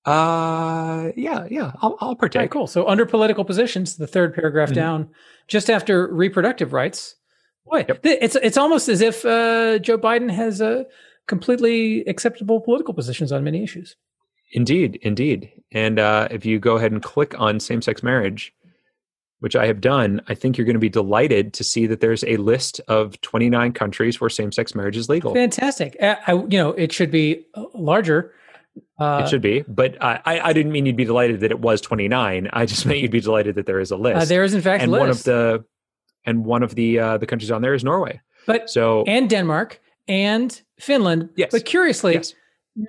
[0.05, 1.71] Uh, yeah, yeah.
[1.81, 2.51] I'll, I'll All right, partake.
[2.51, 2.67] cool.
[2.67, 4.75] So under political positions, the third paragraph Mhm.
[4.75, 5.09] down,
[5.47, 7.15] just after reproductive rights.
[7.65, 7.99] Boy, Yep.
[8.05, 10.85] it's it's almost as if uh, Joe Biden has uh,
[11.27, 13.97] completely acceptable political positions on many issues.
[14.53, 15.51] Indeed, indeed.
[15.73, 18.53] And uh, if you go ahead and click on same-sex marriage,
[19.39, 22.23] which I have done, I think you're going to be delighted to see that there's
[22.23, 25.33] a list of 29 countries where same-sex marriage is legal.
[25.33, 25.95] Fantastic.
[26.01, 28.33] Uh, I, you know, it should be uh, larger.
[28.99, 31.81] Uh, it should be, but I, I, didn't mean you'd be delighted that it was
[31.81, 32.49] 29.
[32.53, 34.17] I just meant you'd be delighted that there is a list.
[34.17, 35.65] uh, there is in fact and a one of the
[36.25, 38.21] and one of the uh, the countries on there is Norway.
[38.45, 41.29] but So and Denmark and Finland.
[41.35, 41.49] Yes.
[41.51, 42.33] But curiously, yes,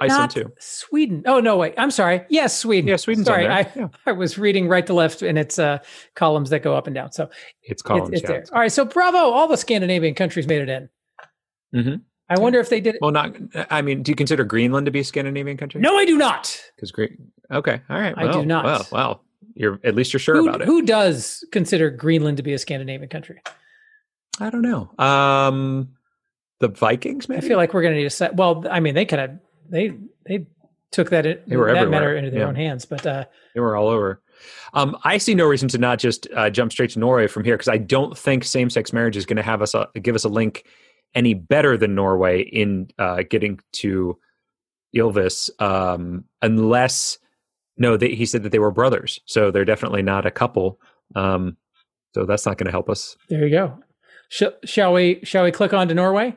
[0.00, 0.52] Iceland too.
[0.58, 1.22] Sweden.
[1.26, 1.74] Oh no, wait.
[1.78, 2.22] I'm sorry.
[2.28, 2.88] Yes, Sweden.
[2.88, 3.52] Yeah, Sweden's Sorry, there.
[3.52, 3.88] I, yeah.
[4.06, 5.78] I was reading right to left, and it's uh,
[6.14, 7.12] columns that go up and down.
[7.12, 7.24] So
[7.62, 8.10] It's It's- columns.
[8.12, 8.28] it's, yeah.
[8.28, 8.44] there.
[8.52, 9.16] All right, so bravo!
[9.18, 10.88] All the Scandinavian countries made it in.
[11.74, 12.00] Mhm.
[12.30, 12.96] I wonder if they did.
[12.96, 13.00] it.
[13.00, 13.34] Well, not.
[13.70, 15.80] I mean, do you consider Greenland to be a Scandinavian country?
[15.80, 16.62] No, I do not.
[16.76, 17.32] because Green.
[17.50, 18.12] Okay, all right.
[18.16, 18.64] I do not.
[18.66, 19.24] Well, well,
[19.54, 20.66] you're at least you're sure who, about it.
[20.66, 23.40] who does consider Greenland to be a Scandinavian country?
[24.40, 24.90] I don't know.
[25.04, 25.88] Um,
[26.60, 28.36] the Vikings, I feel like we're going to need to set.
[28.36, 29.38] Well, I mean, they could have.
[29.68, 29.94] They
[30.26, 30.46] they
[30.90, 32.46] took that They were that everywhere, matter into their yeah.
[32.46, 32.84] own hands.
[32.84, 34.22] But uh, they were all over.
[34.72, 37.56] Um, I see no reason to not just uh, jump straight to Norway from here
[37.56, 40.28] because I don't think same-sex marriage is going to have us a, give us a
[40.28, 40.64] link
[41.14, 44.16] any better than Norway in uh, getting to
[44.94, 47.18] Ylvis, um, unless
[47.76, 50.80] no, they, he said that they were brothers, so they're definitely not a couple.
[51.14, 51.56] Um,
[52.14, 53.16] so that's not going to help us.
[53.28, 53.78] there you go.
[54.28, 55.20] Sh- shall we?
[55.22, 56.36] Shall we click on to Norway?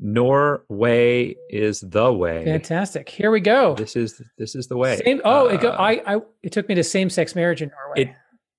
[0.00, 2.44] Norway is the way.
[2.44, 3.08] Fantastic.
[3.08, 3.74] Here we go.
[3.74, 4.96] This is this is the way.
[5.04, 7.70] Same, oh, it go, Uh, I, I it took me to same sex marriage in
[7.70, 8.02] Norway.
[8.10, 8.16] It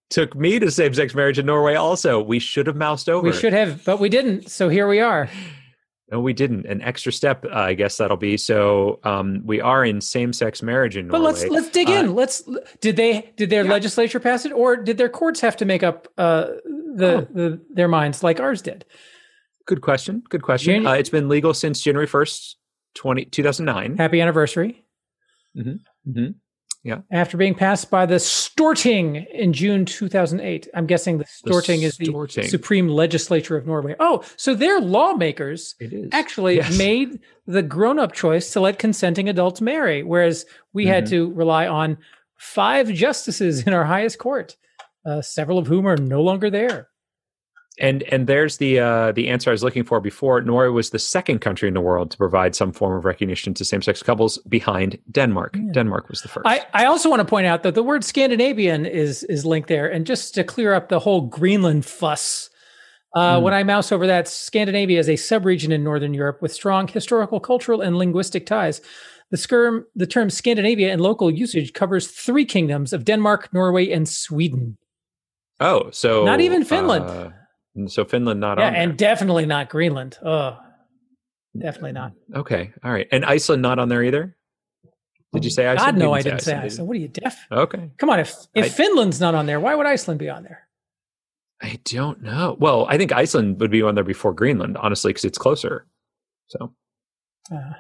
[0.10, 1.76] took me to same sex marriage in Norway.
[1.76, 3.26] Also, we should have moused over.
[3.28, 4.50] we should have, but we didn't.
[4.50, 5.30] So here we are.
[6.12, 6.66] No, we didn't.
[6.66, 8.36] An extra step, uh, I guess that'll be.
[8.36, 11.20] So um, we are in same sex marriage in Norway.
[11.20, 12.16] But let's let's dig Uh, in.
[12.16, 12.44] Let's
[12.82, 13.70] did they did their Yeah.
[13.72, 16.48] legislature pass it, or did their courts have to make up uh,
[16.96, 17.28] the, Oh.
[17.34, 18.86] the their minds like ours did?
[19.70, 20.24] Good question.
[20.30, 20.88] Good question.
[20.88, 22.58] Uh, it's been legal since January first,
[22.96, 23.98] 20, 2009.
[23.98, 24.84] Happy anniversary!
[25.56, 26.34] Mhm.
[26.84, 27.02] Yeah.
[27.12, 31.98] After being passed by the Storting in June 2008, I'm guessing the The Storting is
[31.98, 32.50] the Storting.
[32.50, 33.96] supreme legislature of Norway.
[34.00, 35.76] Oh, so their lawmakers
[36.14, 36.76] actually Yes.
[36.76, 41.10] made the grown-up choice to let consenting adults marry, whereas we had Mhm.
[41.10, 42.00] to rely on
[42.40, 44.56] five justices in our highest court,
[45.06, 46.89] uh, several of whom are no longer there.
[47.80, 50.42] And and there's the uh, the answer I was looking for before.
[50.42, 53.64] Norway was the second country in the world to provide some form of recognition to
[53.64, 55.56] same sex couples behind Denmark.
[55.56, 55.72] Yeah.
[55.72, 56.46] Denmark was the first.
[56.46, 59.90] I, I also want to point out that the word Scandinavian is is linked there,
[59.90, 62.50] and just to clear up the whole Greenland fuss.
[63.16, 63.42] Uh, mm.
[63.42, 67.40] When I mouse over that, Scandinavia is a subregion in Northern Europe with strong historical,
[67.40, 68.82] cultural, and linguistic ties.
[69.32, 74.08] The, skirm, the term Scandinavia in local usage covers three kingdoms of Denmark, Norway, and
[74.08, 74.78] Sweden.
[75.60, 77.06] Oh, so not even Finland.
[77.06, 77.30] Uh,
[77.88, 78.76] so Finland not yeah, on.
[78.76, 80.18] and definitely not Greenland.
[80.24, 80.58] Oh,
[81.58, 82.14] definitely not.
[82.36, 84.36] Okay, all right, and Iceland not on there either.
[85.34, 85.98] Did you say Iceland?
[85.98, 86.66] God, no, I didn't say Iceland.
[86.66, 86.88] Iceland.
[86.88, 87.38] What are you deaf?
[87.52, 88.20] Okay, come on.
[88.20, 90.68] If if I, Finland's not on there, why would Iceland be on there?
[91.62, 92.56] I don't know.
[92.60, 95.86] Well, I think Iceland would be on there before Greenland, honestly, because it's closer.
[96.48, 96.74] So,
[97.54, 97.74] uh,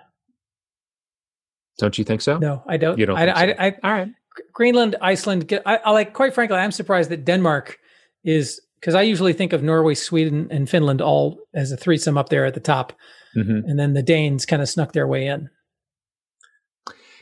[1.79, 2.37] don't you think so?
[2.37, 2.99] No, I don't.
[2.99, 3.17] You don't.
[3.17, 4.09] I, I, I, I, all right.
[4.53, 5.51] Greenland, Iceland.
[5.65, 6.13] I, I like.
[6.13, 7.79] Quite frankly, I'm surprised that Denmark
[8.23, 12.29] is because I usually think of Norway, Sweden, and Finland all as a threesome up
[12.29, 12.93] there at the top,
[13.35, 13.69] mm-hmm.
[13.69, 15.49] and then the Danes kind of snuck their way in.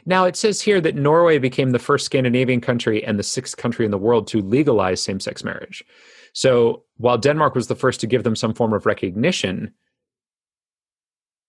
[0.06, 3.84] Now it says here that Norway became the first Scandinavian country and the sixth country
[3.84, 5.84] in the world to legalize same-sex marriage.
[6.34, 9.74] So while Denmark was the first to give them some form of recognition,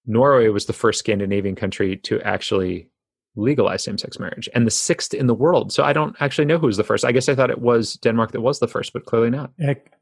[0.07, 2.89] Norway was the first Scandinavian country to actually
[3.39, 5.73] legalize same-sex marriage and the sixth in the world.
[5.73, 7.05] So I don't actually know who was the first.
[7.05, 9.53] I guess I thought it was Denmark that was the first, but clearly not.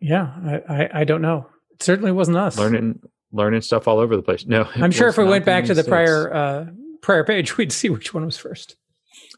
[0.01, 1.47] Yeah, I, I, don't know.
[1.73, 2.59] It certainly wasn't us.
[2.59, 3.01] Learning
[3.33, 4.47] learning stuff all over the place.
[4.47, 6.67] No, I'm sure if we went back to the prior uh,
[7.03, 8.77] prior page, we'd see which one was first.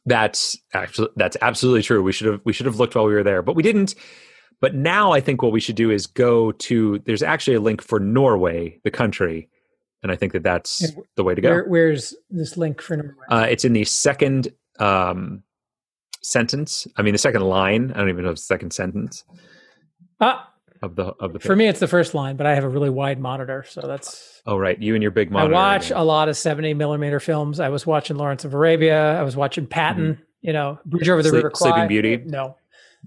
[0.06, 2.02] That's actually that's absolutely true.
[2.02, 3.94] We should have we should have looked while we were there, but we didn't.
[4.60, 6.98] But now I think what we should do is go to.
[7.00, 9.48] There's actually a link for Norway, the country,
[10.02, 11.50] and I think that that's and the way to go.
[11.50, 13.14] Where, where's this link for Norway?
[13.30, 15.42] Uh, it's in the second um,
[16.22, 16.86] sentence.
[16.96, 17.92] I mean, the second line.
[17.92, 19.24] I don't even know the second sentence.
[20.20, 20.52] Ah.
[20.80, 22.90] Of the of the for me, it's the first line, but I have a really
[22.90, 24.40] wide monitor, so that's.
[24.46, 25.52] Oh right, you and your big monitor.
[25.52, 27.58] I watch a lot of seventy millimeter films.
[27.58, 29.18] I was watching Lawrence of Arabia.
[29.18, 30.12] I was watching Patton.
[30.12, 30.22] Mm-hmm.
[30.42, 31.70] You know, Bridge over the Sleep, River Kwai.
[31.70, 32.22] Sleeping Beauty.
[32.24, 32.56] No,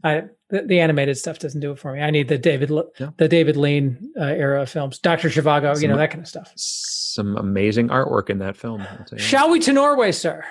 [0.03, 2.01] I the, the, animated stuff doesn't do it for me.
[2.01, 3.09] I need the David yeah.
[3.17, 6.51] the David Lean uh, era films, Doctor Zhivago, some, you know that kind of stuff.
[6.55, 8.85] Some amazing artwork in that film.
[9.17, 10.43] Shall we to Norway, sir?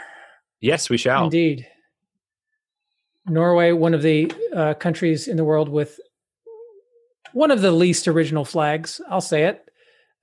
[0.60, 1.24] Yes, we shall.
[1.24, 1.66] Indeed.
[3.26, 6.00] Norway, one of the uh, countries in the world with
[7.32, 9.00] one of the least original flags.
[9.08, 9.64] I'll say it.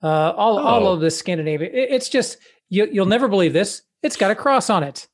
[0.02, 0.62] Uh, all oh.
[0.62, 1.68] all of the Scandinavia.
[1.68, 2.38] It, it's just
[2.68, 3.82] you, you'll never believe this.
[4.02, 5.08] It's got a cross on it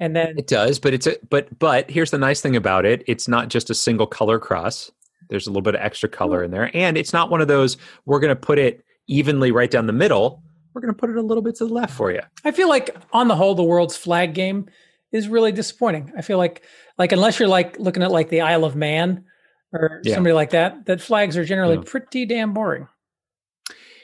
[0.00, 3.04] and then it does but it's a but but here's the nice thing about it.
[3.06, 4.90] It's not just a single color cross.
[5.28, 6.46] There's a little bit of extra color hmm.
[6.46, 6.70] in there.
[6.74, 9.92] And it's not one of those we're going to put it evenly right down the
[9.92, 10.42] middle.
[10.74, 12.68] We're going to put it a little bit to the left for you i feel
[12.68, 14.68] like on the whole the world's flag game
[15.12, 16.12] is really disappointing.
[16.16, 16.62] I feel like
[16.98, 19.24] like unless you're like looking at like the isle of man
[19.72, 20.14] or yeah.
[20.14, 21.82] somebody like that that flags are generally yeah.
[21.86, 22.86] pretty damn boring.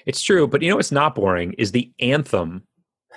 [0.05, 2.65] It's true but you know what's not boring is the anthem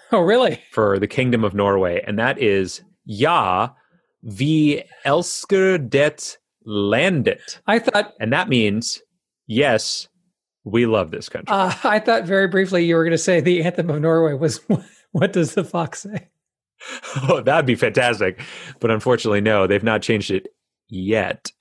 [0.12, 0.60] Oh, really?
[0.72, 3.70] For the Kingdom of Norway, and that is Ja,
[4.24, 7.62] vi elsker det landet.
[7.68, 9.02] I thought, and that means
[9.48, 10.08] yes,
[10.64, 11.54] we love this country.
[11.56, 14.60] Uh, I thought very briefly you were going to say the anthem of Norway was
[15.12, 16.28] "What does the fox say?"
[17.28, 18.40] Oh, that'd be fantastic,
[18.80, 20.48] but unfortunately, no, they've not changed it
[20.88, 21.52] yet.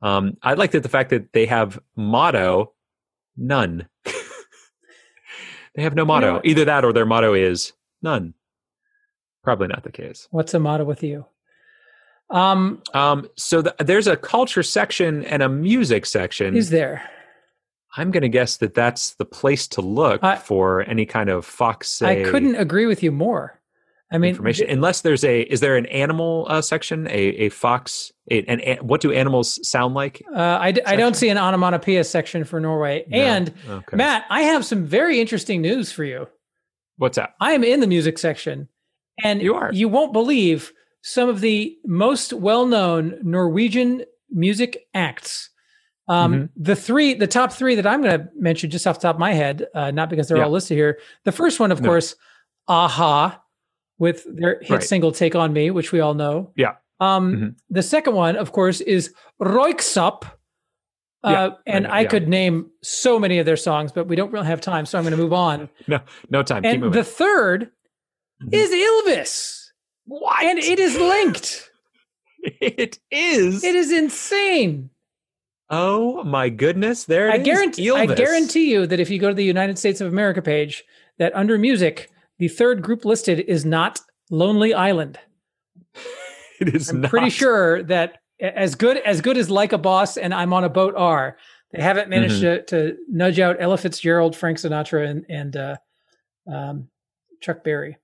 [0.00, 2.72] Um, I like that the fact that they have motto
[3.36, 3.86] none.
[5.74, 6.26] they have no motto.
[6.26, 8.34] You know, Either that or their motto is None.
[9.42, 10.28] Probably not the case.
[10.30, 11.26] What's the motto with you?
[12.30, 16.56] Um, um, so the, there's a culture section and a music section.
[16.56, 17.08] Is there?
[17.96, 21.44] I'm going to guess that that's the place to look I, for any kind of
[21.44, 22.00] Fox.
[22.00, 23.60] I couldn't agree with you more.
[24.10, 24.66] I mean, information.
[24.66, 27.06] Th- Unless there's a, is there an animal uh, section?
[27.08, 28.12] A a fox?
[28.30, 30.22] A, an, a, what do animals sound like?
[30.34, 33.04] Uh, I, d- I don't see an onomatopoeia section for Norway.
[33.08, 33.18] No.
[33.18, 33.96] And okay.
[33.96, 36.28] Matt, I have some very interesting news for you.
[36.96, 37.34] What's that?
[37.40, 38.68] I am in the music section,
[39.22, 39.72] and you are.
[39.72, 45.50] You won't believe some of the most well-known Norwegian music acts.
[46.08, 46.62] Um, mm-hmm.
[46.62, 49.20] The three, the top three that I'm going to mention just off the top of
[49.20, 50.44] my head, uh, not because they're yeah.
[50.44, 50.98] all listed here.
[51.24, 51.88] The first one, of no.
[51.88, 52.14] course,
[52.68, 53.40] a-ha,
[53.98, 54.82] with their hit right.
[54.82, 56.52] single "Take on Me," which we all know.
[56.56, 56.74] Yeah.
[57.00, 57.48] Um, mm-hmm.
[57.70, 60.24] The second one, of course, is Röyksopp
[61.24, 64.46] uh, and I, I could name so many of their songs, but we don't really
[64.46, 65.68] have time, so I'm going to move on.
[65.86, 66.64] no, no time.
[66.64, 67.70] And the third
[68.42, 68.52] mm-hmm.
[68.52, 69.68] is Ylvis.
[70.06, 70.42] What?
[70.42, 71.70] And it is linked.
[72.60, 73.62] it is.
[73.62, 74.90] It is insane.
[75.70, 77.04] Oh my goodness!
[77.04, 77.90] There I guarantee.
[77.90, 80.84] I guarantee you that if you go to the United States of America page,
[81.18, 83.98] that under music, the third group listed is not
[84.30, 85.18] Lonely Island.
[86.60, 86.90] it is.
[86.90, 87.10] I'm not.
[87.10, 90.68] pretty sure that as good as good as like a boss and i'm on a
[90.68, 91.36] boat are
[91.72, 92.66] They haven't managed mm-hmm.
[92.66, 95.76] to, to nudge out Ella Fitzgerald, Frank Sinatra, and and uh,
[96.46, 96.88] um,
[97.40, 97.96] Chuck Berry.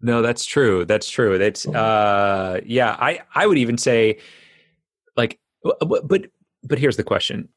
[0.00, 0.84] No, that's true.
[0.84, 1.34] That's true.
[1.34, 2.96] It's uh, yeah.
[2.98, 4.20] I I would even say,
[5.16, 6.26] like, but
[6.62, 7.48] but here's the question: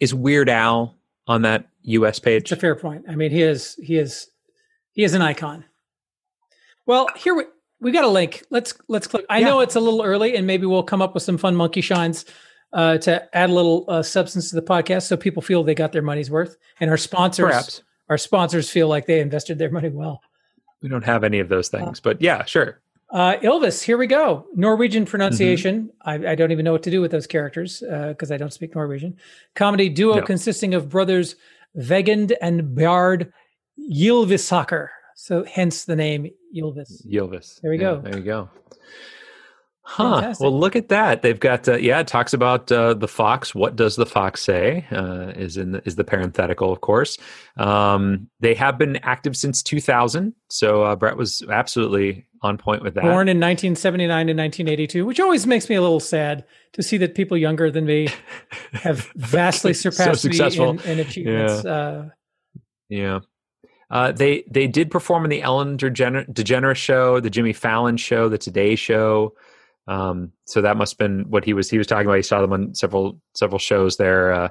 [0.00, 0.96] Is Weird Al
[1.28, 2.18] on that U.S.
[2.18, 2.42] page?
[2.42, 3.04] It's a fair point.
[3.08, 4.28] I mean, he is he is
[4.90, 5.64] he is an icon.
[6.84, 7.44] Well, here we
[7.84, 8.42] we got a link.
[8.50, 9.26] Let's let's click.
[9.28, 9.46] I yeah.
[9.46, 12.24] know it's a little early, and maybe we'll come up with some fun monkey shines
[12.72, 15.92] uh, to add a little uh, substance to the podcast, so people feel they got
[15.92, 17.82] their money's worth, and our sponsors, Perhaps.
[18.08, 20.22] our sponsors, feel like they invested their money well.
[20.82, 22.80] We don't have any of those uh, things, uh, but yeah, sure.
[23.10, 24.46] Uh, Ylvis, here we go.
[24.56, 25.90] Norwegian pronunciation.
[26.06, 26.26] Mm-hmm.
[26.26, 28.52] I, I, don't even know what to do with those characters because uh, I don't
[28.52, 29.16] speak Norwegian.
[29.54, 30.22] Comedy duo no.
[30.22, 31.36] consisting of brothers
[31.76, 33.32] Vegard and Bard
[33.78, 34.88] Ylvisaker.
[35.14, 37.06] So hence the name Ylvis.
[37.06, 37.60] Ylvis.
[37.60, 38.00] There we yeah, go.
[38.00, 38.48] There you go.
[39.86, 40.14] Huh.
[40.14, 40.42] Fantastic.
[40.42, 41.20] Well, look at that.
[41.20, 42.00] They've got uh, yeah.
[42.00, 43.54] It talks about uh, the fox.
[43.54, 44.86] What does the fox say?
[44.90, 47.18] Uh, is in the, is the parenthetical, of course.
[47.58, 50.34] Um, they have been active since 2000.
[50.48, 53.02] So uh, Brett was absolutely on point with that.
[53.02, 57.14] Born in 1979 to 1982, which always makes me a little sad to see that
[57.14, 58.08] people younger than me
[58.72, 61.62] have vastly surpassed so me in, in achievements.
[61.62, 61.70] Yeah.
[61.70, 62.08] Uh,
[62.88, 63.20] yeah.
[63.90, 68.28] Uh, they they did perform in the Ellen DeGener- DeGeneres show, the Jimmy Fallon show,
[68.28, 69.34] the Today Show.
[69.86, 72.16] Um, so that must have been what he was he was talking about.
[72.16, 74.32] He saw them on several several shows there.
[74.32, 74.48] Uh,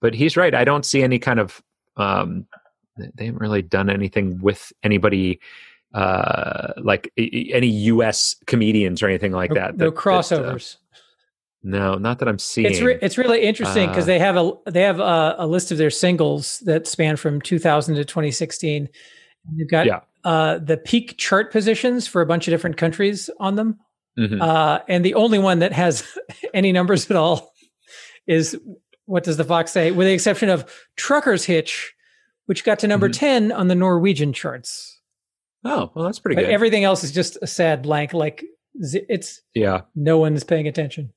[0.00, 0.54] but he's right.
[0.54, 1.62] I don't see any kind of
[1.96, 2.46] um,
[2.96, 5.40] they haven't really done anything with anybody
[5.94, 8.36] uh, like any U.S.
[8.46, 9.76] comedians or anything like no, that.
[9.76, 10.72] No crossovers.
[10.72, 10.81] That, uh,
[11.62, 12.66] no, not that I'm seeing.
[12.66, 15.70] It's re- it's really interesting because uh, they have a they have a, a, list
[15.70, 18.88] of their singles that span from 2000 to 2016.
[19.56, 20.00] They've got yeah.
[20.24, 23.78] uh, the peak chart positions for a bunch of different countries on them.
[24.18, 24.42] Mm-hmm.
[24.42, 26.06] Uh, and the only one that has
[26.54, 27.52] any numbers at all
[28.26, 28.58] is
[29.06, 29.92] what does the Fox say?
[29.92, 31.94] With the exception of Trucker's Hitch,
[32.46, 33.50] which got to number mm-hmm.
[33.50, 35.00] 10 on the Norwegian charts.
[35.64, 36.50] Oh, well, that's pretty but good.
[36.50, 38.12] Everything else is just a sad blank.
[38.12, 38.44] Like
[38.74, 41.12] it's, yeah, no one's paying attention.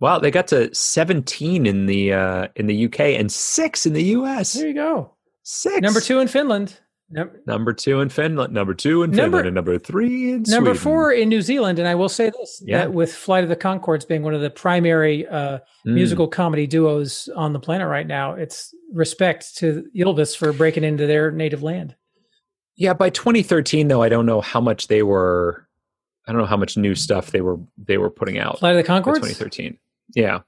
[0.00, 4.04] Wow, they got to 17 in the uh, in the UK and six in the
[4.04, 4.52] US.
[4.52, 5.14] There you go.
[5.42, 5.80] Six.
[5.80, 6.78] Number two in Finland.
[7.10, 10.74] Number, number two in Finland, number two in number, Finland, and number three in number
[10.74, 10.76] Sweden.
[10.76, 11.78] four in New Zealand.
[11.78, 12.78] And I will say this: yeah.
[12.78, 15.60] that with Flight of the Conchords being one of the primary uh, mm.
[15.94, 21.06] musical comedy duos on the planet right now, it's respect to Ylvis for breaking into
[21.06, 21.96] their native land.
[22.76, 25.66] Yeah, by 2013, though, I don't know how much they were.
[26.26, 28.58] I don't know how much new stuff they were they were putting out.
[28.58, 29.78] Flight of the Conchords, 2013.
[30.14, 30.40] Yeah,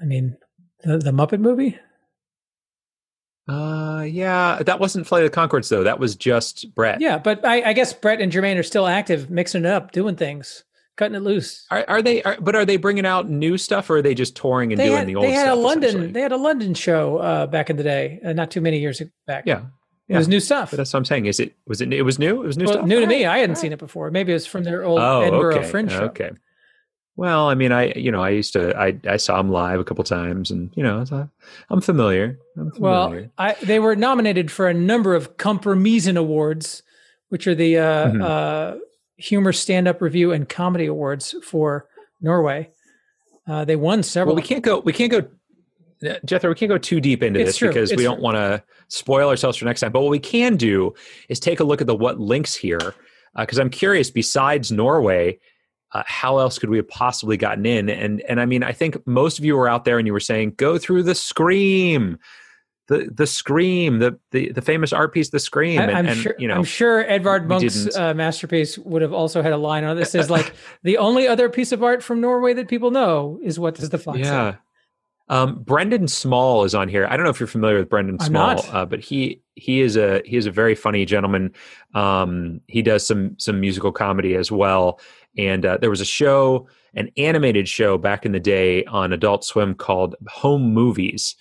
[0.00, 0.36] I mean
[0.82, 1.78] the the Muppet movie.
[3.48, 5.82] Uh, yeah, that wasn't Flight of the Conchords though.
[5.82, 7.00] That was just Brett.
[7.00, 10.14] Yeah, but I, I guess Brett and Jermaine are still active, mixing it up, doing
[10.14, 10.62] things,
[10.96, 11.66] cutting it loose.
[11.68, 12.22] Are, are they?
[12.22, 14.86] Are, but are they bringing out new stuff, or are they just touring and they
[14.86, 15.24] doing had, the old?
[15.24, 16.12] They had stuff, a London.
[16.12, 19.02] They had a London show uh, back in the day, uh, not too many years
[19.26, 19.44] back.
[19.46, 19.62] Yeah,
[20.06, 20.14] yeah.
[20.14, 20.70] It was new stuff.
[20.70, 21.26] But that's what I'm saying.
[21.26, 21.92] Is it was it?
[21.92, 22.42] It was new.
[22.42, 22.86] It was new well, stuff.
[22.86, 23.26] New to me.
[23.26, 24.12] I hadn't seen it before.
[24.12, 25.68] Maybe it was from their old oh, Edinburgh okay.
[25.68, 26.04] Fringe show.
[26.04, 26.30] Okay.
[27.20, 29.84] Well, I mean, I you know I used to I I saw him live a
[29.84, 31.04] couple times, and you know
[31.68, 32.38] I'm familiar.
[32.56, 33.20] I'm familiar.
[33.20, 36.82] Well, I, they were nominated for a number of Komiprisen Awards,
[37.28, 38.22] which are the uh, mm-hmm.
[38.22, 38.74] uh,
[39.18, 41.86] humor stand-up review and comedy awards for
[42.22, 42.70] Norway.
[43.46, 44.34] Uh, they won several.
[44.34, 44.78] Well, we can't go.
[44.78, 45.28] We can't go.
[46.24, 47.68] Jethro, we can't go too deep into it's this true.
[47.68, 49.92] because it's we don't want to spoil ourselves for next time.
[49.92, 50.94] But what we can do
[51.28, 52.94] is take a look at the what links here,
[53.36, 54.10] because uh, I'm curious.
[54.10, 55.38] Besides Norway,
[55.92, 57.88] uh, how else could we have possibly gotten in?
[57.88, 60.20] And and I mean, I think most of you were out there and you were
[60.20, 62.18] saying, go through the scream,
[62.88, 65.80] the the scream, the the, the famous art piece, the scream.
[65.80, 66.34] And, I'm and, sure.
[66.38, 69.96] You know, I'm sure Edvard Munch's uh, masterpiece would have also had a line on
[69.96, 70.14] this.
[70.14, 73.74] Is like the only other piece of art from Norway that people know is what
[73.74, 74.52] does the fox yeah.
[74.52, 74.58] Say?
[75.30, 77.06] Um, Brendan Small is on here.
[77.08, 80.22] I don't know if you're familiar with Brendan Small, uh, but he he is a
[80.24, 81.52] he is a very funny gentleman.
[81.94, 84.98] Um, he does some some musical comedy as well.
[85.38, 89.44] And uh, there was a show, an animated show back in the day on Adult
[89.44, 91.36] Swim called Home Movies.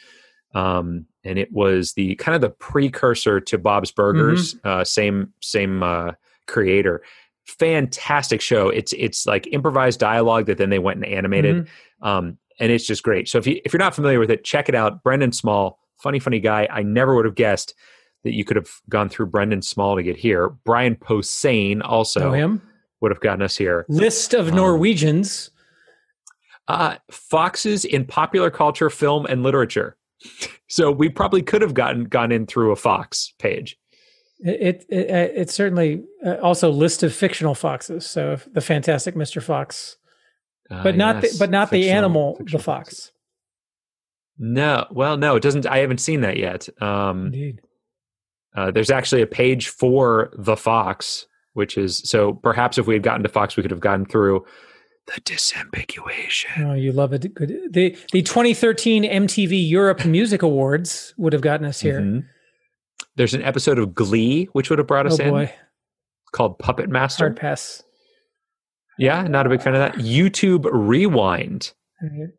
[0.53, 4.67] Um, and it was the kind of the precursor to Bob's Burgers, mm-hmm.
[4.67, 6.11] uh, same same uh,
[6.47, 7.01] creator.
[7.45, 8.69] Fantastic show.
[8.69, 12.07] It's it's like improvised dialogue that then they went and animated, mm-hmm.
[12.07, 13.27] um, and it's just great.
[13.27, 15.03] So if you if you're not familiar with it, check it out.
[15.03, 16.67] Brendan Small, funny funny guy.
[16.71, 17.75] I never would have guessed
[18.23, 20.49] that you could have gone through Brendan Small to get here.
[20.49, 22.19] Brian Posehn also.
[22.19, 22.61] Know him?
[23.01, 23.85] Would have gotten us here.
[23.89, 25.51] List of um, Norwegians.
[26.67, 29.97] Uh, foxes in popular culture, film, and literature.
[30.67, 33.75] So we probably could have gotten gone in through a Fox page.
[34.39, 38.05] It it, it it's certainly uh, also list of fictional foxes.
[38.05, 39.41] So the Fantastic Mr.
[39.41, 39.97] Fox,
[40.69, 43.11] uh, but not yes, the, but not the animal, the fox.
[44.37, 45.65] No, well, no, it doesn't.
[45.65, 46.69] I haven't seen that yet.
[46.81, 47.61] Um, Indeed.
[48.55, 53.03] uh, there's actually a page for the Fox, which is so perhaps if we had
[53.03, 54.45] gotten to Fox, we could have gotten through
[55.07, 56.69] the disambiguation.
[56.69, 57.33] Oh, you love it.
[57.33, 57.53] Good.
[57.71, 61.99] The the 2013 MTV Europe Music Awards would have gotten us here.
[62.01, 62.25] Mhm.
[63.15, 65.53] There's an episode of Glee, which would have brought Oh us in, boy,
[66.31, 67.25] called Puppet Master.
[67.25, 67.83] hard pass.
[68.97, 69.95] Yeah, not a big fan of that.
[70.03, 71.73] YouTube Rewind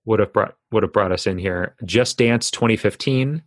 [0.04, 1.74] would have brought would have brought us in here.
[1.84, 3.42] Just Dance 2015.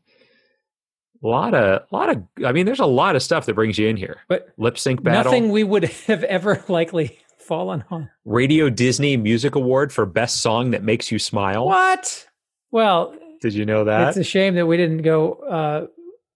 [1.24, 3.78] A lot of a lot of I mean, there's a lot of stuff that brings
[3.78, 4.17] you in here.
[4.28, 5.32] But Lip sync battle.
[5.32, 8.09] nothing we would have ever likely fallen on.
[8.26, 11.65] Radio Disney Music Award for Best Song That Makes You Smile.
[11.65, 12.28] What?
[12.71, 14.09] Well, Did you know that?
[14.09, 15.88] it's a shame that we didn't go uh,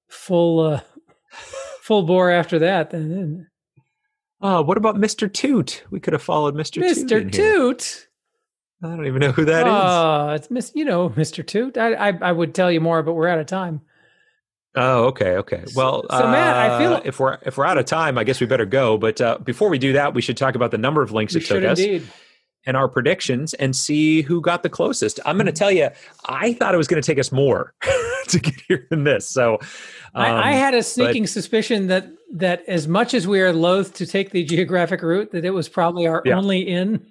[0.08, 0.82] full uh,
[1.82, 2.92] full bore after that.
[2.92, 3.48] Then
[4.40, 5.32] Oh, what about Mr.
[5.34, 5.84] Toot?
[5.90, 6.74] We could have followed Mr.
[6.76, 7.08] Toot.
[7.10, 7.22] Mr.
[7.22, 7.30] here.
[7.32, 8.08] Toot.
[8.84, 9.74] I don't even know who that is.
[9.76, 10.72] oh, it's Miss.
[10.76, 11.46] You know, Mr.
[11.46, 11.78] Toot.
[11.78, 13.82] I, I I would tell you more, but we're out of time.
[14.80, 15.64] Oh, okay, okay.
[15.76, 18.40] Well, So, Matt, I feel- uh, if we're if we're out of time, I guess
[18.40, 18.98] we better go.
[18.98, 21.46] But uh, before we do that, we should talk about the number of links it
[21.46, 21.80] took us
[22.66, 25.22] and our predictions, and see who got the closest.
[25.26, 25.88] I'm going to tell you,
[26.28, 27.74] I thought it was going to take us more
[28.28, 29.30] to get here than this.
[29.30, 29.54] So,
[30.14, 33.94] um, I, I had a sneaking suspicion that that as much as we are loath
[33.96, 36.38] to take the geographic route, that it was probably our Yeah.
[36.38, 37.06] only in.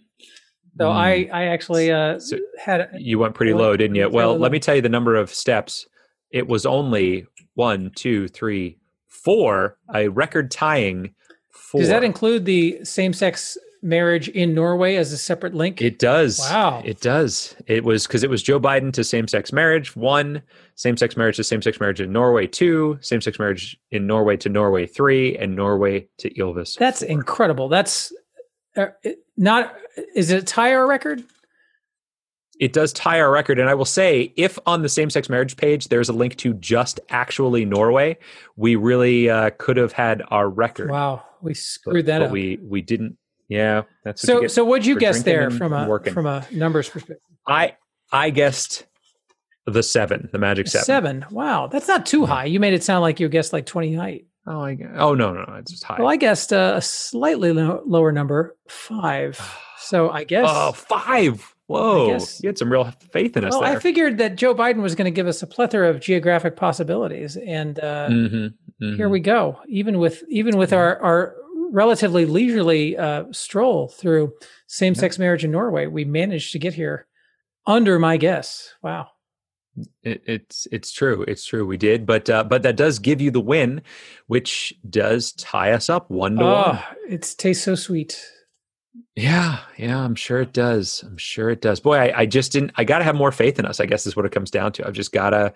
[0.78, 0.92] So Mm.
[0.94, 4.10] I I actually uh, So- had you went pretty low, didn't you?
[4.10, 5.86] Well, let me tell you the number of steps.
[6.30, 7.24] It was only
[7.56, 8.78] one, two, three,
[9.08, 11.14] four, a record tying
[11.50, 11.80] four.
[11.80, 15.80] Does that include the same sex marriage in Norway as a separate link?
[15.80, 16.38] It does.
[16.38, 16.82] Wow.
[16.84, 17.56] It does.
[17.66, 20.42] It was because it was Joe Biden to same sex marriage, one,
[20.74, 24.36] same sex marriage to same sex marriage in Norway, two, same sex marriage in Norway
[24.38, 26.76] to Norway, three, and Norway to Ylvis.
[26.78, 27.68] That's incredible.
[27.68, 28.12] That's
[28.76, 28.86] uh,
[29.36, 29.74] not.
[30.14, 31.24] Is it a tie our record?
[32.58, 33.58] It does tie our record.
[33.58, 36.54] And I will say, if on the same sex marriage page there's a link to
[36.54, 38.16] just actually Norway,
[38.56, 40.90] we really uh, could have had our record.
[40.90, 42.30] Wow, we But- screwed that but up.
[42.32, 43.16] We we didn't.
[43.48, 44.50] Yeah, that's what so get.
[44.50, 46.12] so what'd you guess there from a working.
[46.12, 47.18] from a numbers perspective?
[47.46, 47.76] I
[48.10, 48.86] I guessed
[49.66, 50.84] the seven, the magic seven.
[50.84, 51.24] Seven.
[51.30, 52.46] Wow, that's not too high.
[52.46, 54.26] You made it sound like you guessed like twenty eight.
[54.48, 55.96] Oh, I, oh no, no, no, it's just high.
[55.98, 59.38] Well, I guessed uh, a slightly lo- lower number, five.
[59.78, 60.48] So I guess.
[60.50, 61.54] Oh, five.
[61.68, 62.08] Whoa.
[62.12, 63.76] guess- you had some real faith in us well, there.
[63.76, 67.36] I figured that Joe Biden was going to give us a plethora of geographic possibilities,
[67.36, 69.10] and uh, Mhm, here mhm.
[69.10, 69.58] we go.
[69.68, 71.34] Even with even with our our
[71.70, 74.32] relatively leisurely uh, stroll through
[74.68, 77.06] same sex marriage in Norway, we managed to get here
[77.66, 78.72] under my guess.
[78.82, 79.08] Wow.
[80.04, 81.22] It, it's it's true.
[81.28, 81.66] It's true.
[81.66, 83.82] We did, but uh, but that does give you the win,
[84.26, 86.78] which does tie us up one to one.
[86.78, 88.24] Oh, it tastes so sweet.
[89.14, 89.98] Yeah, yeah.
[89.98, 91.02] I'm sure it does.
[91.06, 91.80] I'm sure it does.
[91.80, 92.72] Boy, I, I just didn't.
[92.76, 93.80] I got to have more faith in us.
[93.80, 94.86] I guess is what it comes down to.
[94.86, 95.54] I've just gotta.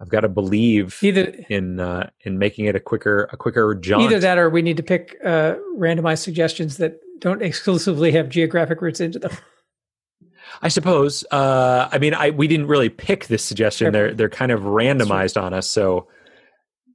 [0.00, 4.04] I've got to believe Either in uh, in making it a quicker a quicker jaunt.
[4.04, 8.80] either that, or we need to pick uh, randomized suggestions that don't exclusively have geographic
[8.80, 9.32] roots into them.
[10.62, 11.24] I suppose.
[11.30, 13.92] Uh, I mean, I we didn't really pick this suggestion.
[13.92, 16.06] They're they're kind of randomized on us, so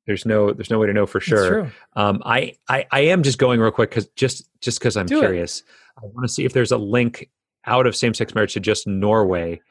[0.07, 1.71] there's no there's no way to know for sure.
[1.95, 5.17] Um, I, I I am just going real quick because just just because I'm Do
[5.17, 5.21] it.
[5.21, 5.63] curious.
[5.97, 7.29] I want to see if there's a link
[7.65, 9.61] out of same sex marriage to just Norway.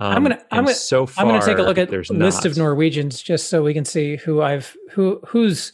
[0.00, 2.10] Um, I'm gonna- I'm gonna- so far I'm going to take a look at there's
[2.10, 2.56] list of.
[2.56, 5.72] Norwegians just so we can see who I've who whose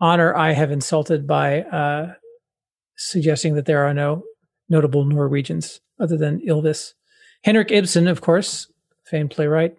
[0.00, 2.14] honor I have insulted by uh,
[2.96, 4.22] suggesting that there are no
[4.68, 6.94] notable Norwegians other than Ylvis.
[7.44, 8.68] Henrik Ibsen, of course,
[9.04, 9.76] famed playwright.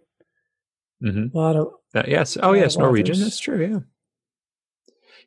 [1.04, 1.34] Mhm.
[1.34, 2.38] A lot of Uh, yes.
[2.42, 3.20] Oh yes, Norwegian.
[3.20, 3.66] That's true.
[3.66, 3.80] Yeah.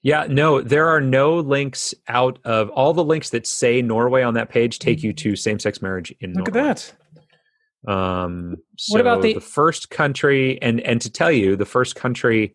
[0.02, 0.26] Yeah.
[0.32, 4.50] No, there are no links out of all the links that say Norway on that
[4.50, 6.44] page take you to same sex marriage in Norway.
[6.44, 6.70] look Norway.
[6.70, 7.90] at that.
[7.92, 8.56] Um,
[8.88, 10.60] What about so the- first country?
[10.60, 12.54] And and to tell you, the first country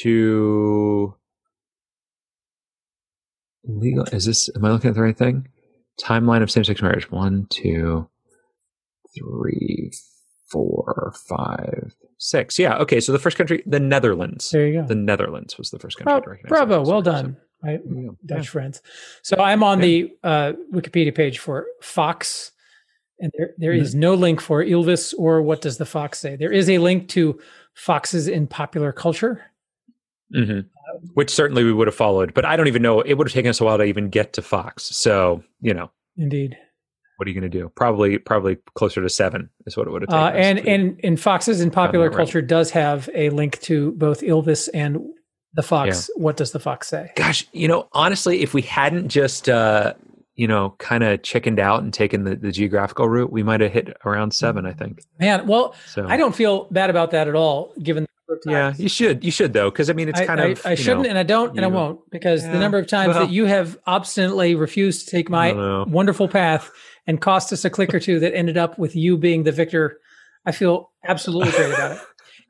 [0.00, 1.14] to
[3.64, 4.48] legal is this?
[4.54, 5.48] Am I looking at the right thing?
[6.00, 8.08] Timeline of same-sex marriage: one, two,
[9.16, 9.90] three,
[10.48, 12.58] four, five, six.
[12.58, 12.76] Yeah.
[12.78, 13.00] Okay.
[13.00, 14.50] So the first country, the Netherlands.
[14.50, 14.86] There you go.
[14.86, 16.12] The Netherlands was the first country.
[16.12, 18.16] Bra- to recognize bravo, well done, So, go.
[18.26, 18.50] Dutch Yeah.
[18.50, 18.82] friends.
[19.22, 22.52] So I'm on the uh, Wikipedia page for Fox,
[23.18, 24.00] and there there is Mm-hmm.
[24.00, 26.36] no link for Ylvis or what does the fox say.
[26.36, 27.38] There is a link to
[27.74, 29.42] foxes in popular culture.
[30.32, 30.60] hmm
[31.14, 33.00] Which certainly we would have followed, but I don't even know.
[33.00, 34.84] It would have taken us a while to even get to Fox.
[34.84, 36.56] So you know, Indeed,
[37.16, 37.70] what are you going to do?
[37.74, 40.22] Probably, probably closer to seven is what it would have taken.
[40.22, 42.24] uh, and and and foxes in popular that right.
[42.24, 44.98] culture does have a link to both Ylvis and
[45.54, 46.10] the fox.
[46.16, 47.10] What does the fox say?
[47.16, 49.94] gosh, you know, honestly, if we hadn't just uh,
[50.36, 53.72] you know, kind of chickened out and taken the, the geographical route, we might have
[53.72, 55.00] hit around seven, I think.
[55.18, 58.52] Man, well, So I don't feel bad about that at all, given the number of
[58.52, 59.24] Yeah, you should.
[59.24, 60.66] You should though, because I mean, it's I, kind I- of.
[60.66, 63.14] I, shouldn't, know, and I don't, and I won't, because Yeah, the number of times
[63.14, 65.52] well- that you have obstinately refused to take my
[65.84, 66.70] wonderful path
[67.06, 69.98] and cost us a click or two that ended up with you being the victor,
[70.44, 71.98] I feel absolutely great about it.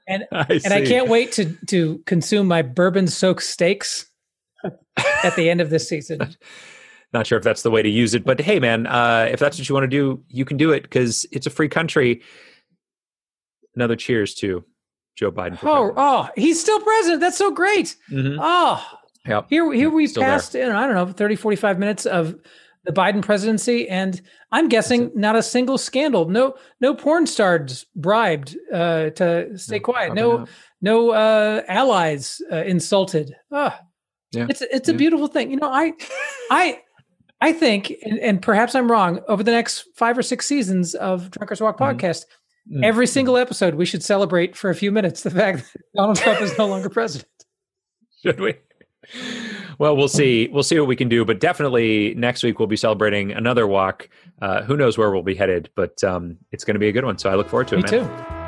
[0.09, 4.07] And I and I can't wait to to consume my bourbon soaked steaks
[5.25, 6.21] at the end of this season.
[7.13, 9.59] Not sure if that's the way to use it, but hey, man, uh, if that's
[9.59, 12.23] what you want to do, you can do it because it's a free country.
[13.75, 14.65] Another cheers to
[15.17, 15.59] Joe Biden.
[15.59, 17.21] For Oh, oh, he's still president.
[17.21, 17.97] That's so great.
[18.09, 18.39] Mhm.
[18.41, 18.87] Oh,
[19.27, 19.47] Yep.
[19.51, 20.23] here here we there.
[20.25, 22.37] passed, you know, I don't know, 30, 45 minutes of
[22.87, 23.89] the Biden presidency.
[23.89, 24.21] And
[24.53, 26.29] I'm guessing not a single scandal.
[26.29, 30.15] No, no porn stars bribed uh, to stay quiet.
[30.15, 30.49] No, not.
[30.81, 33.35] no uh, allies uh, insulted.
[33.53, 33.79] Ah,
[34.33, 34.47] Yeah.
[34.49, 35.51] It's it's a beautiful thing.
[35.51, 35.93] You know, I
[36.51, 36.81] I
[37.41, 41.31] I think, and, and perhaps I'm wrong, over the next five or six seasons of
[41.31, 41.87] Drunkard's Walk Mhm.
[41.95, 42.25] podcast,
[42.69, 42.83] Mm.
[42.85, 46.41] every single episode we should celebrate for a few minutes the fact that Donald Trump
[46.41, 47.29] is no longer president.
[48.25, 48.55] Should we?
[49.79, 50.49] Well, we'll see.
[50.49, 54.09] We'll see what we can do, but definitely next week we'll be celebrating another walk.
[54.41, 57.05] Uh, who knows where we'll be headed, but um, it's going to be a good
[57.05, 57.19] one.
[57.19, 57.91] So I look forward to it.
[57.91, 58.09] Me man.
[58.09, 58.46] too.